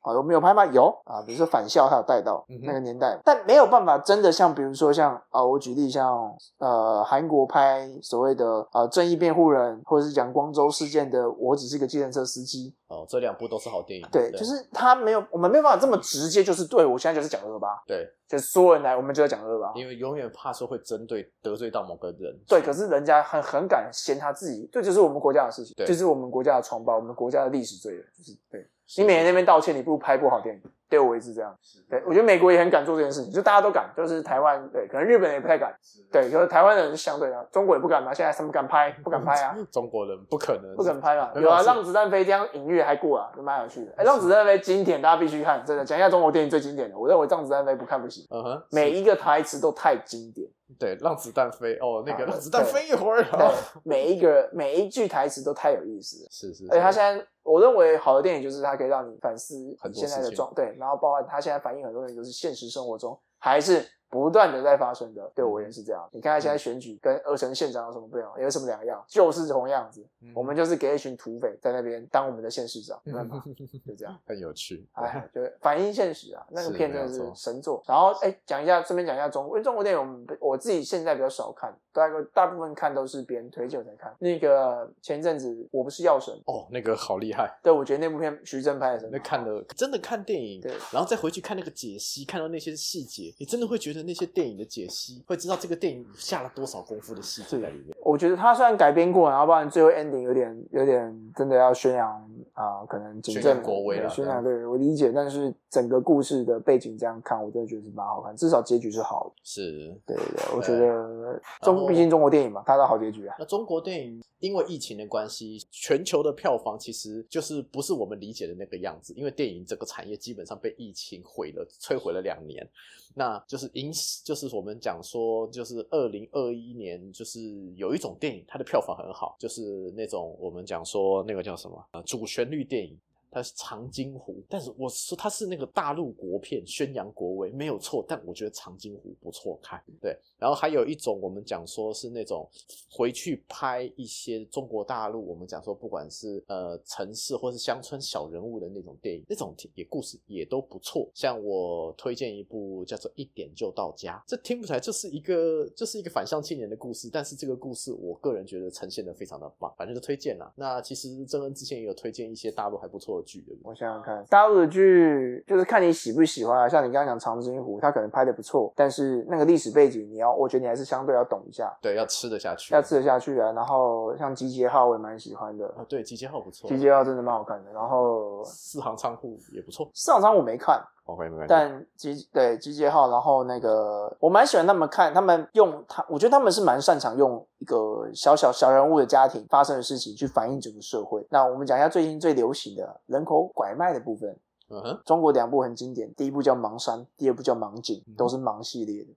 [0.00, 0.64] 啊，有没有拍吗？
[0.66, 28.60] 有啊，比如说返校，他有带到嗯那个年代，但没有办法真的像，比如说像啊，我举例像呃韩国拍所谓的呃正义辩护人，或者是讲光州事件的，我只是一个计程车司机，哦，这两部都是好电影，对，就是他没有，我们没有办法这么直接，就是对我现在就是讲二二八，对，就是所有人来，我们就要讲二二八，因为永远怕说会针对得罪到某个人，对，可是人家很很敢嫌他自己，这就是我们国家的事情，对这是我们国家的疮疤，我们国家的历史罪人，就是对。
[28.60, 28.66] 是
[28.98, 31.56] 你每天那边道歉，你不如拍部好电影，对我也是这样。
[31.88, 35.72] 对我觉得美国也很敢做这件事情，就大家都敢，就是台湾对，可能日本人也不太敢，
[36.10, 43.92] 对，就是台湾人是相对的，中国也不敢嘛，现在什么敢拍，不敢拍啊，中国人不可能，不敢拍嘛，有啊，让子弹飞这样隐喻还过啊，就蛮有趣的。
[43.96, 50.48] 哎，让子弹飞经典，大家必须看，真的讲一下中国电影最经典的，我认为让子弹飞不看不行，嗯哼，每一个台词都太经典。
[50.78, 53.52] 对，让子弹飞哦，那个啊让子弹飞一会儿对哦，，
[53.82, 56.28] 每一个每一句台词都太有意思了。
[56.30, 65.30] 是是，而且他现在，我认为好的电影就是它可以让你反思很多现在的状对，然后包含他现在反映很多人就是现实生活中还是不断的在发生的。
[65.34, 66.08] 对我是这样。
[66.12, 68.32] 你看他现在选举跟二城县长有什么不一样？
[68.40, 69.04] 有什么两样？
[69.08, 70.04] 就是同样子。
[70.22, 73.42] 嗯我们就是给一群土匪在那边当我们的县市长，没办法，
[73.86, 74.18] 就这样。
[74.26, 77.82] 很有趣，哎，就反映现实啊，那个片真的是神作。
[77.86, 84.14] 然后哎，讲一下，顺便讲一下中国，因为中国电影我我自己现在比较少看，大概大部分看都是别人推荐我才看。
[84.18, 87.58] 那个前一阵子我不是药神，哦，那个好厉害。
[87.62, 97.94] 对我觉得那部片徐峥拍的真的那看了真的看电影对，然后再回去看那个解析，看到那些细节，你真的会觉得那些电影的解析，会知道这个电影下了多少功夫的戏，最在里面。
[98.02, 109.40] 我觉得他虽然改编过，然后不然最后 ending 有点有点真的要宣扬啊、可能警宣政国威了对宣扬对我理解，但是整个故事的背景这样看，我真的觉得是蛮好看，至少结局是好的。
[109.42, 113.36] 是，对对对，我觉得中毕竟中国电影嘛，它的好结局啊。
[113.38, 119.12] 那中国电影因为疫情的关系，全球的票房其实就是不是我们理解的那个样子。
[119.14, 122.66] 因为电影这个产业基本上被疫情毁了，摧毁了两年。
[123.12, 123.90] 那就是影，
[124.24, 127.40] 就是我们讲说，就是二零二一年，就是
[127.74, 132.98] 有一种电影，它的票房很好，就是那种我们讲说那个叫什么呃主旋旋律电影。
[133.30, 139.82] 它是长津湖，但是我说它是那个大陆国片，宣扬国威没有错，但我觉得长津湖不错看。
[140.00, 142.48] 对，然后还有一种我们讲说是那种
[142.90, 151.08] 回去拍一些中国大陆，我们讲说不管是呃城市或是乡村小人物的那种电影，那种也故事也都不错。
[151.14, 160.52] 像我推荐一部叫做《一点就到家》，这听不出来就是一个就是一个返乡青年的故事，但是这个故事我个人觉得呈现的非常的棒，反正就推荐啦。
[160.56, 163.70] 那其实曾恩之前也有推荐一些大陆还不错的剧，对不对？
[163.70, 166.68] 我想想看，大陆的剧就是看你喜不喜欢啊。
[166.68, 173.52] 像你刚刚讲《长津湖》，它可能拍的不错，但是那个历史背景，你要，我觉得你还是相对要懂一下，对，要吃得下去，要吃得下去啊。
[173.52, 177.72] 然后像《集结号》，我也蛮喜欢的，啊，对，集结号不错，《集结号》真的蛮好看的。
[177.72, 179.90] 然后《四行仓库也不错。
[179.94, 180.82] 四行仓库我没看，
[181.12, 181.46] OK，没关系。
[181.48, 191.26] 但集对集结号，然后那个我蛮喜欢他们看，他们用他，我觉得他们是蛮擅长用一个小小小人物的家庭发生的事情去反映整个社会。
[191.30, 194.36] 那我们讲一下最近最流行的人口拐卖的部分。
[194.72, 199.08] 嗯哼，中国两部很经典，第一部叫《盲山》，第二部叫《盲井嗯》，都是盲系列的。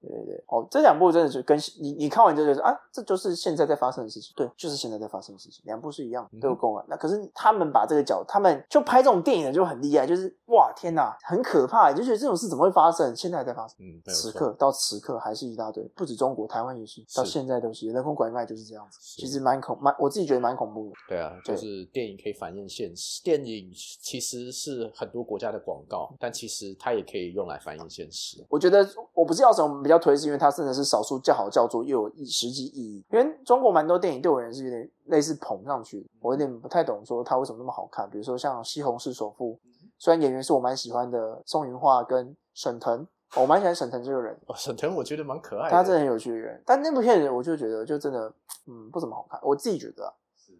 [0.00, 6.84] 对对对，哦，这两部真的就跟你你看完就觉得啊，这就是现在在发生的事情，对，就是现在在发生的事情，两部是一样嗯都有共感。
[6.88, 13.14] 那可是他们把这个角，他们就拍这种电影的就很厉害，就是哇天哪，很可怕，你就觉得这种事怎么会发生？
[13.14, 13.76] 现在还在发生。
[14.06, 20.94] 此刻到此刻还是一大堆，不止中国，台湾也是，到现在都是人口拐卖就是这样子，其实蛮恐蛮，我自己觉得蛮恐怖的。
[21.08, 28.44] 对啊，就是电影可以反映现实，电影其实是很多国家的广告，但其实它也可以用来反映现实。
[28.48, 33.04] 我觉得我不是要什么比较推，是因为它真的是少数叫好叫座又有意实际意义。
[33.10, 38.08] 因为中国蛮多电影对我而言是有点类似捧上去的，我有点不太懂说它为什么那么好看。
[38.08, 39.54] 比如说像《西红柿首富》，
[39.98, 46.62] 虽然演员是我蛮喜欢的宋云桦跟沈腾，我蛮喜欢沈腾这个人，哦，沈腾我觉得蛮可爱的，他真的很有趣的人。
[46.64, 48.32] 但那部片子我就觉得就真的
[48.66, 50.12] 嗯不怎么好看，我自己觉得、啊。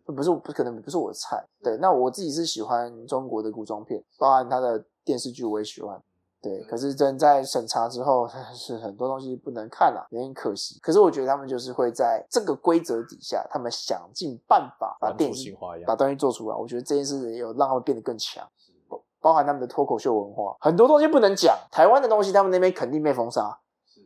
[0.06, 6.00] 不是不可能不是我的菜，对，那我自己是喜欢中国的古装片，包含他的电视剧我也喜欢，
[6.42, 10.78] 对，可是真在审查之后， 是很多东西不能看了，有点可惜。
[10.80, 16.56] 可是我觉得他们就是会在这个规则底下，他们想尽办法把电影把东西做出来。
[16.56, 18.46] 我觉得这件事也有让他们变得更强，
[18.88, 23.58] 包包含他们的脱口秀文化，很多东西不能讲，台湾的东西他们那边肯定被封杀。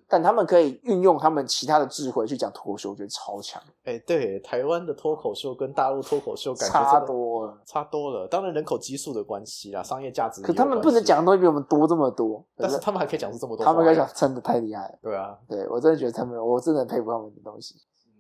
[0.09, 7.59] 但他们可以运用他们其他的智慧去讲脱口秀，我觉得超强，哎，对，台湾的脱口秀跟大陆脱口秀感觉差多了。
[7.65, 8.29] 差多了。
[8.29, 10.43] 当然人口基数的关系啦，商业价值。
[10.43, 13.65] 可他们不能讲的东西比我们多这么多，但是他们还可以讲出这么多。
[13.65, 14.99] 他们可以讲，真的太厉害了。
[15.03, 17.75] 对啊，对我真的觉得他们，我真的很佩服他们的东西。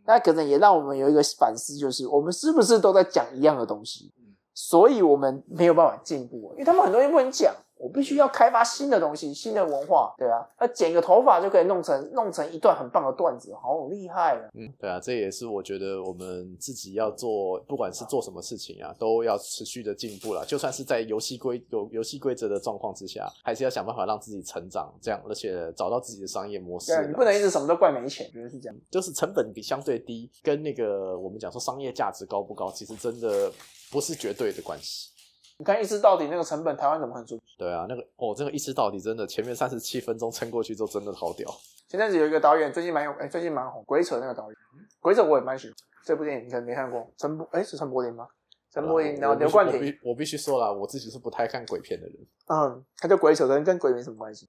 [0.07, 4.12] 那可能也让我们有一个反思，就是我们是不是都在讲一样的东西，
[4.53, 14.49] 所以我们没有办法进步，因为他们很多东西不能讲，我必须要开发新的东西、新的文化，对啊，那剪个头发就可以弄成弄成一段很棒的段子，好厉害啊！
[14.55, 20.43] 嗯，对啊，这也是我觉得我们自己要做，不管是做什么事情啊，都要持续的进步啦。
[20.47, 27.01] 就算是在游戏规有游戏规则的状况之下，还是要想办法让自己成长，这样而且找到自己的商业模式啦。
[27.01, 28.77] 对，你不能一直什么都怪没钱，觉得是这样。
[28.91, 33.53] 就是成本比相对低，跟那个我们讲说商业价值高不高，其实真的
[33.91, 35.11] 不是绝对的关系。
[35.57, 37.38] 你看一吃到底那个成本，台湾怎么很出？
[37.57, 41.48] 对啊，那个哦，这个一吃到底真的前面三十七分钟撑过去之后，真的好屌。
[41.88, 44.57] 前阵子有一个导演最近蛮有，哎、最近蛮红，鬼扯那个导演，
[45.00, 45.76] 鬼扯我也蛮喜欢。
[46.05, 48.26] 这部电影你可能没看过，陈柏，哎、是陈柏霖吗？
[48.72, 52.16] 陈柏霖，然后刘冠廷，我必我必须说了，我自己是不太看鬼片的人。
[52.48, 54.48] 嗯，他叫鬼扯，跟跟鬼没什么关系。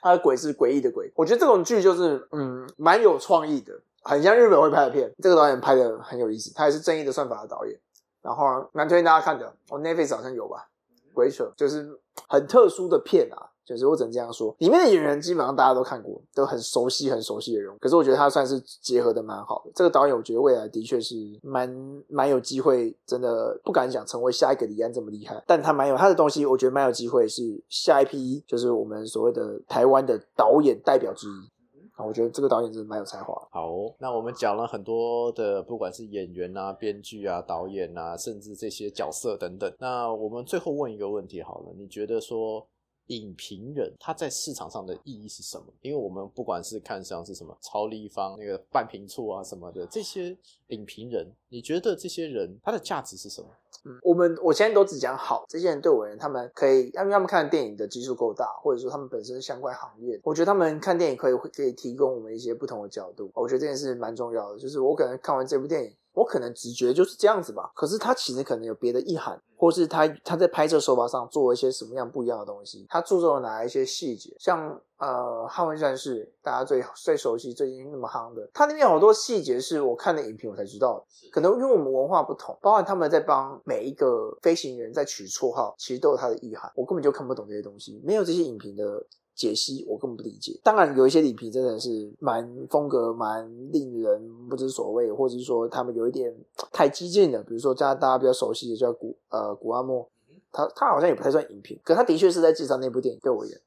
[0.00, 1.10] 他的鬼是诡异的鬼。
[1.16, 5.10] 我觉得这种剧就是嗯蛮有创意的，很像日本会拍的片。
[5.20, 7.76] 这个导演拍的很有意思，他也是正义的算法的导演。
[8.24, 10.66] 然后蛮推荐大家看的，我 Netflix 好像有吧？
[11.12, 11.96] 鬼扯就是
[12.26, 13.50] 很特殊的片啊。
[13.64, 17.74] 就是我只能这样说，里面的演员基本上大家都看过，都很熟悉、很熟悉的人。
[17.80, 19.72] 可是我觉得他算是结合的蛮好的。
[19.74, 21.74] 这个导演，我觉得未来的确是蛮
[22.06, 31.50] 蛮有机会，真的不敢想成为下一个李安这么厉害，但他蛮有他的东西，我觉得蛮有机会是下一批，就是我们所谓的台湾的导演代表之一。
[31.94, 33.34] 啊，我觉得这个导演真的蛮有才华。
[33.50, 39.72] 好，那我们讲了很多的，不管是演员啊、编剧啊、导演啊，甚至这些角色等等。
[39.78, 42.66] 那我们最后问一个问题好了，你觉得说？
[43.08, 45.64] 影评人他在市场上的意义是什么？
[45.82, 50.36] 因为我们不管是看像是什么超立方那个半平处啊什么的这些
[50.68, 53.48] 影评人，你觉得这些人他的价值是什么？
[53.86, 63.30] 嗯，我们我现在都只讲好，这些人对我而言，他们可以，因为他们看电影的基数够大，或者说他们本身相关行业，我觉得他们看电影可以可以提供我们一些不同的角度。
[63.34, 65.92] 我觉得这件事蛮重要的，就是我可能看完这部电影。
[66.14, 75.08] 我可能直觉就是这样子吧，可是他其实可能有别的意涵，或是他他在拍摄手法上做了一些什么样不一样的东西，他注重了哪一些细节，像呃
[75.50, 89.04] 《捍卫战士》，大家最最熟悉、最近那么夯的，它里面好多细节是我看的影评我才知道的，可能因为我们文化不同，包含他们在帮每一个飞行员在取绰号，其实都有他的意涵，我根本就看不懂这些东西，没有这些影评的。
[89.34, 96.34] 解析我根本不理解，当然有一些影评真的是蛮风格蛮令人不知所谓，或者是说他们有一点
[96.72, 100.08] 太激进了，比如说大家比较熟悉的叫古呃古阿莫，
[100.52, 103.60] 他他好像也不太算影评，可他的确是在介绍那部电影，对我而言。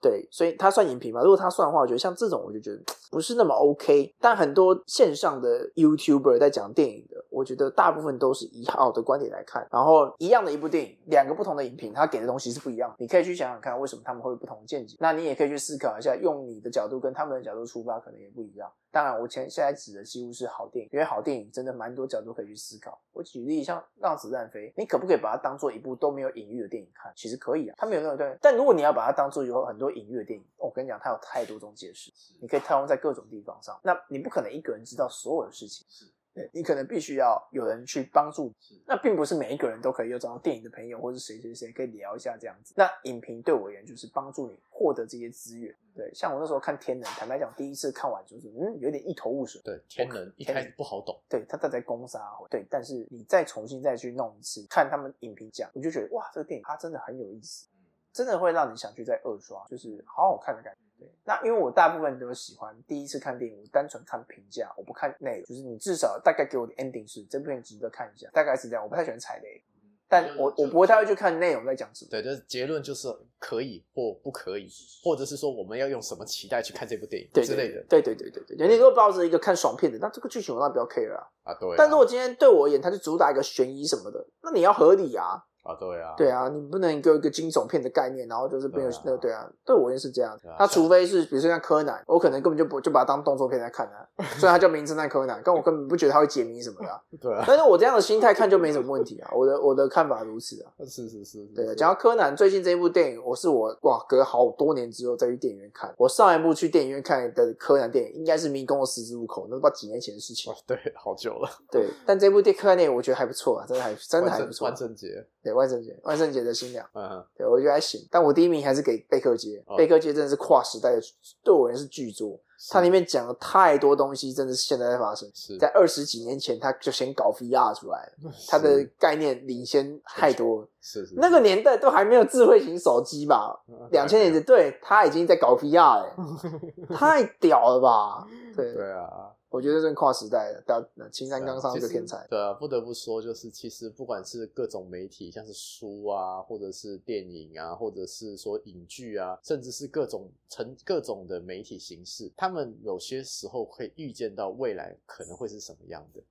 [0.00, 1.20] 对，所以他算影评嘛？
[1.22, 2.80] 如果他算的话，我觉得像这种，我就觉得
[3.10, 4.14] 不是那么 OK。
[4.18, 9.68] 但很多线上的 YouTuber 在讲电影的，我觉得大部分都是以好的观点来看。
[9.70, 12.94] 然后一样的一部电影，两个不同的影评，他给的东西是不一样。
[12.98, 14.96] 你可以去想想看，为什么他们会有不同见解？
[15.00, 18.70] 那你也可以去思考一下，用你的角度跟他们的角度出发，可能也不一样。
[18.92, 23.00] 当然，我前现在指的几乎是好电影，因为好电影真的蛮多角度可以去思考。
[23.12, 27.12] 我举例像《让子弹飞》，你可不可以把它当做一部都没有隐喻的电影看？
[27.14, 28.36] 其实可以啊，它没有那种对。
[28.40, 32.10] 但如果你要把它当做有很多隐喻的电影，我跟你讲，它有太多种解释，
[32.40, 33.78] 你可以套用在各种地方上。
[33.82, 35.86] 那你不可能一个人知道所有的事情。
[35.88, 36.08] 对
[36.52, 38.52] 你可能必须要有人去帮助，
[38.86, 42.72] 那并不是每一个人都可以有找到电影的朋友或是谁谁谁可以聊一下这样子。
[42.76, 45.74] 那影评对我而言就是帮助你获得这些资源。
[45.94, 49.60] 对，像我那时候看《天能》，坦白讲，第一次看完就是嗯有点一头雾水。
[49.64, 51.20] 对，《天能》一开始不好懂。
[51.28, 52.20] 对，他他在攻杀。
[52.48, 57.66] 对，但是你再重新再去弄一次，看他们影评讲，你就觉得哇，这个电影它真的很有意思，
[58.12, 60.80] 真的会让你想去再二刷，就是好好看的感觉。
[61.00, 68.84] 对，那因为我大部分都喜欢第一次看电影，我单纯看评价，我不看内容，就是你至少大概给我的 ending 是这部片值得看一下，大概是这样。
[68.84, 69.64] 我不太喜欢踩雷，
[70.06, 72.10] 但我我不会太会去看内容在讲什么。
[72.10, 74.68] 对，就是结论就是可以或不可以，
[75.02, 77.82] 或者是说我们要用什么期待去看这部电影之类的。
[77.88, 81.26] 对对对对对，你如果抱着一个看爽片的，那这个剧情我那比较 care 啊。
[81.44, 81.74] 啊，对。
[81.76, 85.42] 但如果今天对我而言，它是主打一个悬疑什么的，那你要合理啊。
[85.70, 90.38] 啊，对啊，对啊，你不能给我一个惊悚片的概念，然后就是没有那个，对啊，对我也是这样。
[90.58, 94.06] 他除非是，比如说像柯南，我可能根本就不就把它当动作片来看啊。
[94.38, 97.00] 虽然它叫名侦探柯南，但我根本不觉得他会解谜什么的。
[97.20, 99.30] 对啊，但是我这样的心态看就没什么问题啊。
[99.34, 100.72] 我的我的看法如此啊。
[100.86, 101.74] 是是是，对。
[101.74, 105.94] 讲到柯南最近这一部电影，我是我哇，隔好多年之后再去电影院看。
[105.96, 110.52] 我上一部去电影院看的柯南电影，应该是《迷宫的十字路口》，那不知道几年前的事情。
[110.66, 111.48] 对，好久了。
[111.70, 114.66] 对，但这部电柯南电影我觉得还不错啊，真的还真的还不错。
[114.66, 115.26] 万圣节。
[115.42, 121.00] 对，万圣节，万圣节的新娘，嗯，对我觉得还行，但我第一名还是给贝克街，贝克街真的是跨时代的，
[121.44, 122.40] 对我而言是巨作，
[122.70, 133.54] 它里面讲了太多东西，真的是现在在发生，在二十几年前他就先搞 VR 出来了， 他的概念领先太多，是是，那个年代都还没有智慧型手机吧，
[133.92, 136.16] 两千年的，对他已经在搞 VR 了，
[136.96, 138.72] 太屌了吧，对。
[138.72, 139.30] 对啊。
[139.50, 142.26] 我觉得是跨时代的，到青山刚上是个天才。
[142.28, 156.22] 对啊，不得不说，就是其实不管是各种媒体，像是书啊，或者是电影啊，或者是说影剧啊，甚至是各种成各种的媒体形式，他们有些时候会预见到未来可能会是什么样的。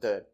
[0.00, 0.24] 对。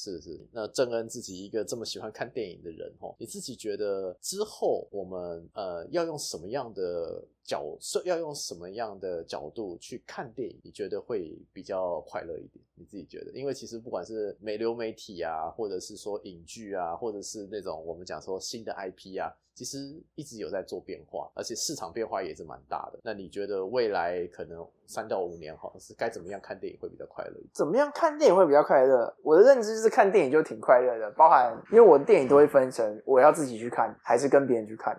[0.00, 10.60] 是是，那正恩自己一个这么喜欢看电影的人哦，你自己觉得之后我们呃要用什么样的角色，要用什么样的角度去看电影？
[10.62, 12.62] 你觉得会比较快乐一点？
[12.74, 13.32] 你自己觉得？
[13.32, 19.32] 因为其实不管是美流媒体啊，或者是说影剧啊，或者是那种我们讲说新的 IP 啊。
[19.54, 23.00] 其实一直有在做变化，而且市场变化也是蛮大的。
[23.02, 27.34] 那你觉得未来可能三到五年，好像是该怎么样看电影会比较快乐？
[27.52, 29.12] 怎么样看电影会比较快乐？
[29.20, 34.96] 我的认知就是看电影就挺快乐的，包含因为我的电影都会分成我要自己去看，还是跟别人去看。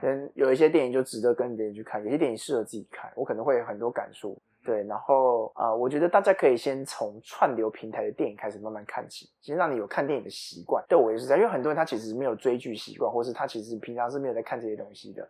[0.00, 4.40] 跟有一些电影就值得跟别人去看，有些电影适合自己看，我可能会有很多感触。
[4.64, 10.84] 对，然后啊、我觉得大家可以先从串流平台的电影开始慢慢看起，先让你有看电影的习惯。
[10.88, 15.28] 对我也是这样，因为很多人他其实没有追剧习惯，或是他其实平常是没有在看这些东西的。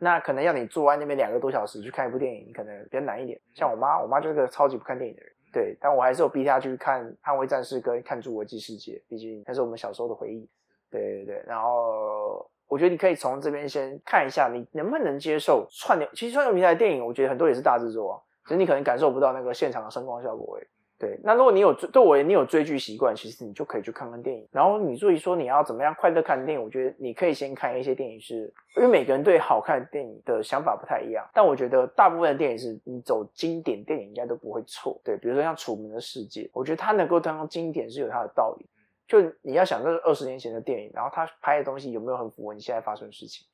[0.00, 3.40] 那可能要你坐在那边两个多小时去看一部电影，可能比较难一点。
[3.54, 10.48] 像我妈，我妈就是个超级不看电影的人，对，但我还是有逼她去看《捍卫战士》跟看《侏罗纪世界》，毕竟那是我们小时候的回忆。
[10.92, 16.08] 对对对，然后我觉得你可以从这边先看一下，你能不能接受串流。
[16.12, 20.66] 其实串流平台的电影，我觉得很多也是大制作啊，只是你可能感受不到那个现场的声光效果而已。
[20.98, 24.46] 对，那如果你有追对我你有追剧习惯，其实你就可以去看看电影。
[24.52, 31.28] 然后你至于说你要怎么样快乐看电影，我觉得你可以先看一些电影是，因为每个人对好看的电影的想法不太一样。
[31.34, 34.96] 但我觉得大部分的电影是你走经典电影应该都不会错。
[35.02, 38.66] 对，比如说像《楚门的世界》，我觉得它能够当经典是有它的道理。
[39.06, 43.46] 就你要想，这是二十年前的电影，然后他拍的东西有没有很符合你现在发生的事情？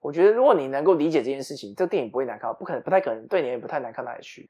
[0.00, 4.48] 我觉得如果你能够理解这件事情，这电影不会难看，不可能不太可能对你也不太难看哪里去。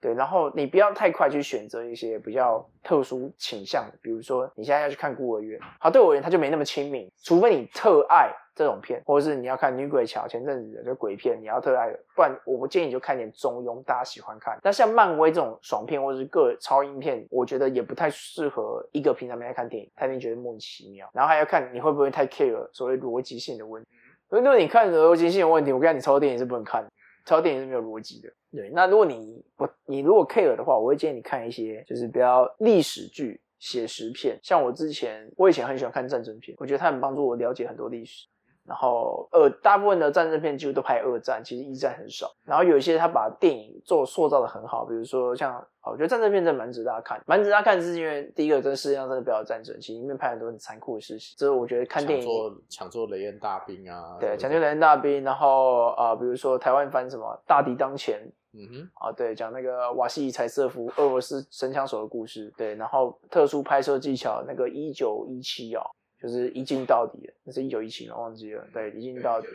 [0.00, 14.58] 对，然后你不要太快去选择一些比较特殊倾向的，比如说你现在要去看孤儿院，好，对我而言它就没那么亲民，除非你特爱这种片，或者是你要看女鬼桥前阵子的就鬼片，你要特爱的，不然我不建议你就看点中庸，大家喜欢看。
[14.62, 23.88] 那像漫威这种爽片或者是个超英片，我觉得也不太适合一个平常没在看电影，他一定觉得莫名其妙，然后还要看你会不会太 care 所谓逻辑性的问题。
[24.30, 26.90] 如果你看逻辑性的问题，我跟你讲，你超多电影是不能看的。
[27.30, 28.28] 超电影是没有逻辑的。
[28.50, 34.36] 对，那如果你不你如果 care 的话，我会建议你看一些就是比较历史剧、写实片。
[34.42, 38.26] 像我之前，我以前很喜欢看战争片，我觉得它很帮助我了解很多历史。
[38.70, 42.30] 然后二大部分的战争片几乎都拍二战，其实一战很少。
[42.44, 51.34] 然后有一些他把电影做塑造的很好，比如说像，哦我觉得战争片真的蛮值得大家看，蛮值得大家看，是因为第一个，这世界上真的不要有战争，其实里面拍很多很残酷的事情。
[51.36, 58.20] 这是我觉得看电影抢做抢做雷恩大兵啊，对，抢救雷恩大兵，然后啊、呃比如说台湾翻什么《大敌当前》
[58.52, 65.82] 嗯哼，啊，对，讲那个瓦西里柴瑟夫俄罗斯神枪手的故事，对，然后特殊拍摄技巧那个一九一七哦，
[66.20, 68.16] 就是一镜到底的，那是一九一七年？
[68.16, 69.46] 忘记了，对，一镜到底，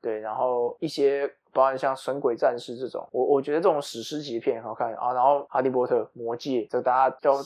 [0.00, 7.42] 对，然后一些包含像《神鬼战士》这种，我我觉得这种史诗级片很好看啊，然后《哈利波特》《魔戒》，这大家都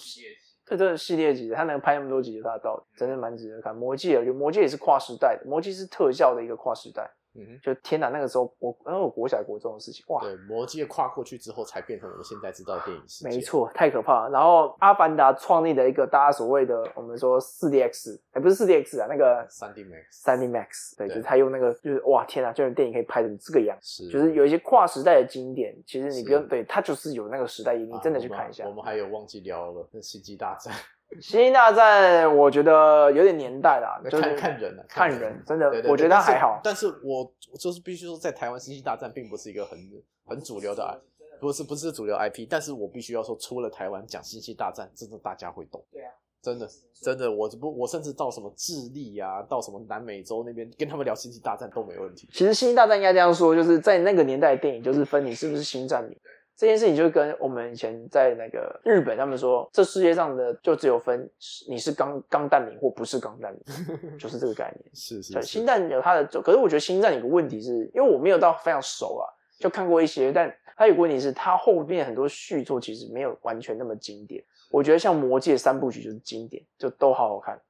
[0.65, 3.75] 这真的系列级的，他能拍那么多集，有他的道理，真的蛮值得看。
[3.75, 7.11] 魔戒，我觉得魔戒也是跨时代的，魔戒是特效的一个跨时代。
[7.35, 7.61] 嗯哼。
[7.63, 13.31] 就天哪，那个时候我因为我国小国中的事情，哇，对，魔界跨过去之后，才变成我们现在知道的电影世界。
[13.31, 14.31] 没，错，太可怕了。
[14.31, 28.67] 然后《阿凡达》创立的一个大家所谓的我们说四 DX，哎，不是四 DX 啊，那个三 D Max 三 D Max，对，对就是他用那个，就是哇天哪，这种电影可以拍成这个样，是，就是有一些跨时代的经典，其实你是不用对，它就是有那个时代意义，真的去看一下。
[28.67, 30.75] 我们还有忘记聊了那星际大战，
[31.21, 36.61] 星际大战，我觉得有点年代啦，就是看看人啊，看人，真的对，对我觉得还好。
[36.63, 39.79] 但是我我就是必须说，在台湾星际大战并不是一个很
[40.25, 40.97] 很主流的 I，
[41.41, 45.85] 不是不是主流 IP，但是我必须要说，出了台湾讲星际大战，真的大家会懂。
[45.93, 46.69] 对啊，真的
[47.01, 52.29] 真的，我不我甚至到什么智利啊，到什么南美洲那边跟他们聊星际大战都没问题。
[52.33, 56.17] 其实星际大战应该这样说，就是在那个年代的电影，就是分你是不是星战迷。
[56.57, 61.29] 这件事情就跟我们以前在那个日本，他们说这世界上的就只有分
[61.69, 63.61] 你是钢钢弹迷或不是钢弹迷，
[64.19, 64.85] 就是这个概念。
[64.85, 69.25] 对，是是是星战有它的，可是我觉得星战有个问题是，因为我没有到非常熟啊，
[69.59, 74.45] 就看过一些，但它有个问题是，它后面很多续作其实没有完全那么经典。
[74.71, 77.61] 我觉得像《魔戒》三部曲就是经典，就都好好看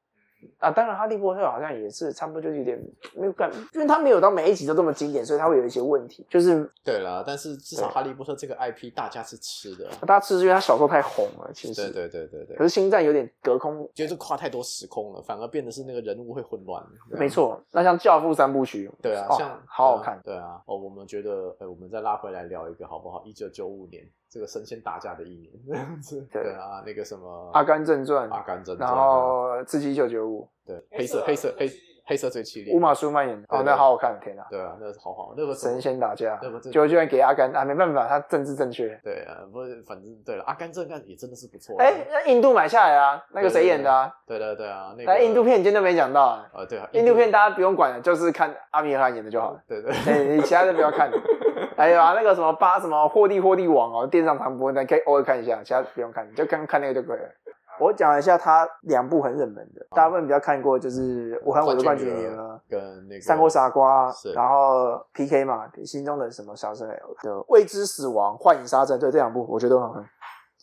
[0.58, 0.70] 啊。
[0.70, 2.80] 当然，《哈利波特》好像也是差不多，就是有点
[3.16, 6.24] 没有感，因为它没有到每一集都这么经典，所以它会有一些问题。
[6.30, 9.90] 就是对啦，但是至少哈利波特这个 IP 大家是吃的。
[10.06, 16.80] 大家吃是因为他小时候太红了，其实对对对对对可，是星战有点隔空，就是跨太多时空了，反而变得是那个人物会混乱。
[17.10, 17.28] 没。
[17.32, 17.58] 错。
[17.72, 20.20] 那像《教父》三部曲，对啊，哦像好好看。
[20.22, 23.22] 对啊，哦，我们觉得，呃，我们再拉回来聊一个好不好？
[23.24, 26.26] 一九九五年，这个神仙打架的一年，这样子。
[26.32, 31.70] 对对啊，那个什么《阿甘正传》，阿甘正传，然后《刺激一九九五对黑色黑色黑
[32.06, 34.42] 黑色最凄》，厉，乌玛舒曼演的，哦，那好好看，天哪！
[34.48, 38.98] 对啊，那是好好，那个神仙打架对不，对结果居然给阿甘啊，没办法，他政治正确。
[39.04, 41.84] 对啊，不是，反正对了，阿甘正传也真的是不错啊。
[41.84, 44.10] 哎，那印度买下来啊，那个谁演的啊？
[44.26, 49.62] 对对对啊，那个印度片你今天都没讲到啊，啊，对啊，印度片大家不用管了，就是看阿米尔汗演的就好了。
[49.68, 51.10] 对对哎，你其他的不要看。
[51.76, 57.28] 还有啊，那个什么八什么霍地霍地网哦，电上常播，那可以偶尔看一下，其他不用看，就看看那个就可以了。
[57.80, 62.36] 我讲一下他两部很冷门的，大部分比较看过就是《我和我的冠军女儿》。
[62.68, 70.04] 跟那个三国傻瓜，然后 PK 嘛，心中的什么小生的未知死亡、幻影杀阵，对这两部我觉得都很好看。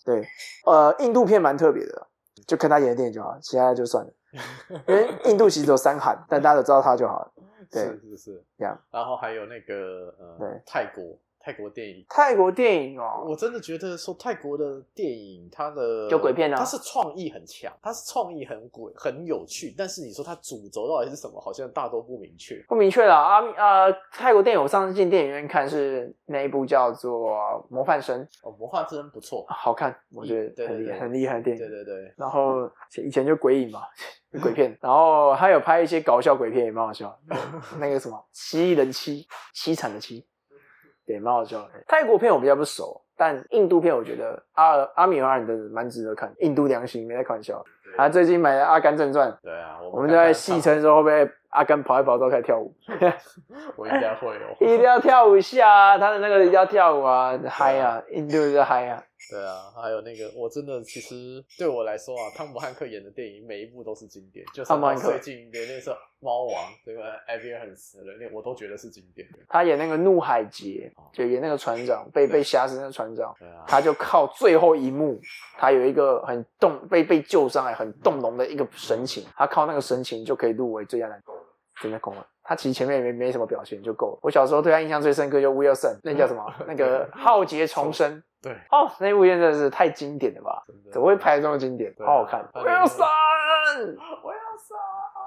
[0.05, 0.25] 对，
[0.65, 2.07] 呃，印度片蛮特别的，
[2.47, 4.11] 就看他演的电影就好，其他就算了。
[4.87, 7.31] 因为印度其实有三韩，但大家都知道他就好了。
[7.71, 7.83] 对。
[7.83, 8.77] 是是是，这样。
[8.91, 10.61] 然后还有那个呃对。
[10.65, 12.05] 泰国泰国电影。
[12.09, 16.57] 泰国电影哦，我真的觉得说泰国的电影，它的就鬼片啊。
[16.57, 22.63] 它是创意很强，它是创意很鬼很有趣，但是你说它主轴到底是什么，好像大都不明确。
[22.67, 27.31] 不明确了啊呃，泰国电影我上次进电影院看是那一部叫做
[27.69, 31.61] 《模范生》，哦，魔幻真不错，好看，我觉得对对对很厉害很厉害的电影。
[31.61, 32.69] 对对对，然后
[33.03, 33.81] 以前就鬼影嘛，
[34.41, 37.17] 鬼片，然后还有拍一些搞笑鬼片，也蛮好笑。
[37.79, 39.25] 那个什么七人妻，
[39.55, 40.25] 凄惨的妻，
[41.09, 41.69] 对，蛮好笑的。
[41.87, 46.31] 泰国片我比较不熟，但印度片我觉得阿阿米尔的蛮值得看。
[46.37, 47.65] 印度良心没在开玩笑。
[47.97, 52.71] 他最近买了《阿甘正传》，对啊，我们就在戏称说会不会阿甘跑一跑之后开始跳舞，
[53.75, 54.55] 我应该会哦。
[54.61, 55.97] 一定要跳舞一下啊！
[55.97, 59.03] 他的那个要跳舞啊，嗨啊，印度就嗨啊。
[59.29, 69.39] 对啊，还有那个，我真的其实对我来说啊，汤姆汉克演的电影每一部都是经典，就汤姆汉克最近的那个猫王这个艾比尔很死了，那我都觉得是经典的。
[69.47, 75.19] 他演那个怒海劫，就演那个船长被被吓死那个船长，对啊，他就靠最后一幕，
[75.57, 81.31] 他有一个很动被被救上来很动容的一个神情，他靠那个神情就可以入围最佳男主，
[81.81, 82.25] 真的够了。
[82.43, 84.19] 他其实前面也没没什么表现就够了。
[84.23, 86.43] 我小时候对他印象最深刻就 Wilson，那叫什么？
[86.67, 88.21] 那个浩劫重生。
[88.41, 90.63] 对，哦，那部片真的是太经典了吧？
[90.91, 91.93] 怎么会拍得这么经典？
[91.99, 92.47] 好好看。
[92.53, 94.75] 他连那个 Wilson，我要杀。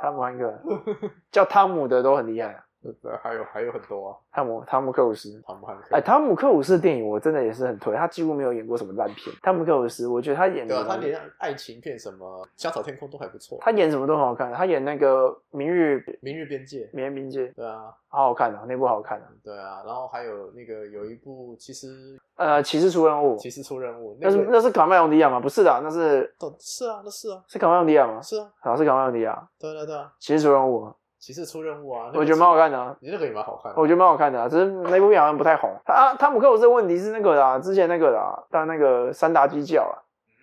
[0.00, 0.52] 汤姆汉克，
[1.30, 2.64] 叫汤姆的都很厉害啊。
[2.82, 5.96] 对，还有还有很多啊，汤姆汤姆克鲁斯，汤姆汉克。
[5.96, 9.34] 哎，汤姆克鲁斯的电影我真的也是很推，他几乎没有演过什么烂片。
[9.42, 16.84] 汤姆克鲁斯，我觉得他演的他连爱情片什么《香草天空》都还不错，他演什么都很好看，他演那个《明日《明日边界》。
[16.92, 19.28] 明日边界》对啊，好好看啊，那部好看啊。
[19.44, 25.38] 对啊，然后还有那个有一部，其实呃，骑士出任务，骑士出任务，那是那是卡麦隆迪亚吗？
[25.38, 28.20] 不是的，那是是啊，那是啊，是卡麦隆迪亚吗？
[28.20, 29.48] 是啊，好，是卡麦隆迪亚。
[29.58, 30.92] 对对对啊，骑士出任务，
[31.22, 32.96] 骑士出任务啊，那个我觉得蛮好看的啊。
[33.00, 35.70] 你那个也蛮好看的，我觉得蛮好看的、啊，只是那部片好像不太红。
[35.84, 39.94] 啊，汤姆克鲁斯的问题是那个啦，之前那个啦，但那个三达基教啊，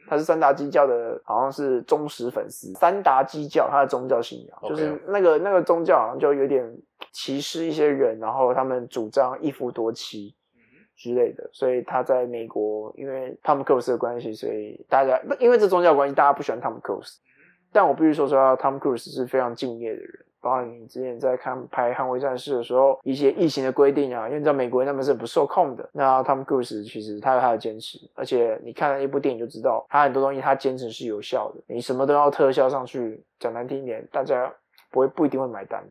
[0.08, 2.72] 他是三达基教的，好像是忠实粉丝。
[2.76, 6.66] 三达基教他的宗教信仰就是那个那个宗教好像就有点
[7.12, 10.34] 歧视一些人，然后他们主张一夫多妻
[10.96, 17.20] 之类的，所以他在美国因为汤姆克鲁斯的关系，所以大家因为这宗教关系，大家不喜欢汤姆克鲁斯。
[17.74, 20.26] 但我必须说实话，汤姆克鲁斯是非常敬业的人。
[20.42, 25.90] 包括你之前在看拍《捍卫战士》的时候，一些疫情的规定啊，因为你知道美国人他们是不受控的。
[25.94, 31.62] 那汤姆克鲁斯其实他有他的坚持，而且你看了一部电影就知道，他很多东西他坚持是有效的。
[31.68, 34.52] 你什么都要特效上去，讲难听一点，大家
[34.92, 35.84] 不会不一定会买单。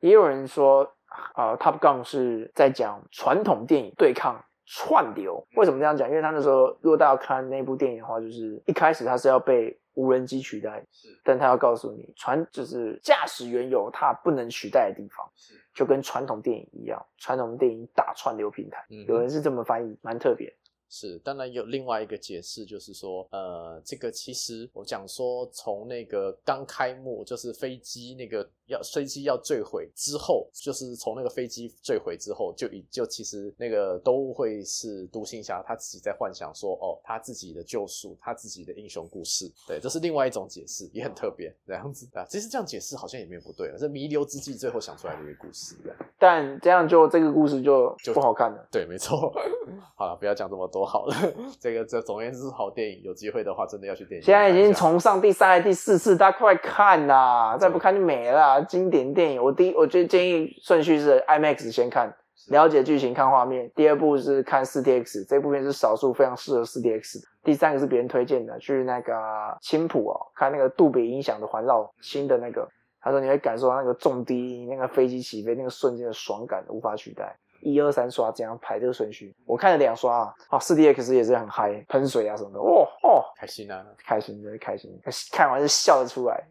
[0.00, 0.88] 也有人说，
[1.34, 5.44] 呃，Top Gun 是在讲传统电影对抗串流。
[5.56, 6.08] 为什么这样讲？
[6.08, 11.08] 因为他那时候，如果大家看那部电影的话，就是一开始他是要被无人机取代，是。
[11.24, 15.54] 但他要告诉你，传就是驾驶员有他不能取代的地方，是。
[15.74, 20.50] 就跟传统电影一样，传统电影大串流平台，嗯有人是这么翻译，蛮特别。
[20.88, 42.24] 是，当然有另外一个解释，就是说，呃，这个其实我讲说，从那个刚开幕，就是飞机那个要飞机要坠毁之后，就是从那个飞机坠毁之后，就已就其实那个都会是独行侠他自己在幻想说，哦，他自己的救赎，他自己的英雄故事，对，这是另外一种解释，也很特别，这样子啊。
[42.28, 45.98] 其实这样解释好像也没有不对了，是弥留之际最后想出来的一个故事，这样。
[46.18, 48.66] 但这样就这个故事就就不好看了。
[48.70, 49.32] 对，没错。
[49.94, 51.14] 好了，不要讲这么多好了。
[51.60, 57.56] 这个这总而言之是好电影，有机会的话真的要去电影现在已经重上第三、第四次，大家快看啦！
[57.58, 58.66] 再不看就没了啦。
[58.68, 62.14] 经典电影，我第一，我觉得建议顺序是 IMAX 先看，
[62.48, 63.70] 了解剧情、看画面。
[63.74, 67.28] 第二部是看 4DX，这部片是少数非常适合 4DX 的。
[67.44, 69.14] 第三个是别人推荐的，去那个
[69.60, 72.68] 青浦哦，看那个杜比音响的环绕新的那个，
[73.00, 77.36] 他说你会感受到那个重低音，那个飞机起飞那个瞬间的爽感无法取代。
[77.72, 83.84] 一二三刷这样排这个顺序，我看了两刷啊，哦四 D X 也是很嗨，喷水啊什么的，哇哦，开心啊！
[84.04, 84.90] 开心真的开心，
[85.32, 86.44] 看完就笑得出来，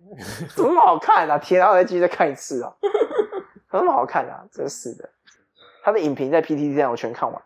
[0.55, 1.37] 怎么好看啊？
[1.37, 2.73] 天啊，我再继续再看一次啊，
[3.71, 4.45] 怎么好看啊？
[4.51, 5.09] 真是的，
[5.83, 7.41] 他的影评在 PTT 上我全看完，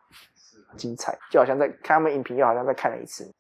[0.76, 3.32] 精彩，就好像在看他们影评，又好像再看了一次。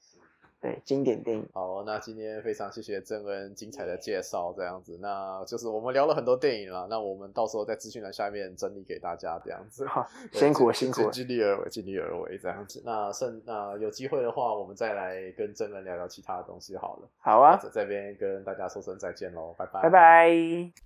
[0.61, 1.47] 对，经典电影。
[1.53, 9.85] 好，那今天非常谢谢郑恩精彩的介绍，这样子，那就是我们聊了很多电影了，那我们到时候在资讯栏下面整理给大家，这样子。
[9.87, 12.81] 好辛苦了辛苦了尽尽力而为，尽力而为这样子。
[12.85, 17.07] 那剩那有机会的话，我们再来跟郑恩聊聊其他的东西好了。
[17.19, 19.89] 好啊，在这边跟大家说声再见喽，拜拜，拜。
[19.89, 20.29] 拜。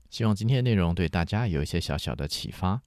[0.09, 2.81] 希望今天的内容对大家有一些小小的启发。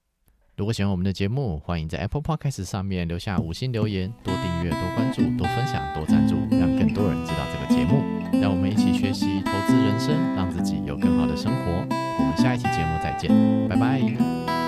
[0.57, 6.46] 如果喜欢我们的节目，欢迎在 Apple Podcast 上面留下五星留言，多订阅、多关注、多分享、多赞助，让
[6.87, 8.17] 更多人知道这个节目。
[8.41, 11.87] 让我们一起学习投资人生让自己有更好的生活。
[12.19, 13.31] 我们下一期节目再见
[13.69, 14.66] 拜拜。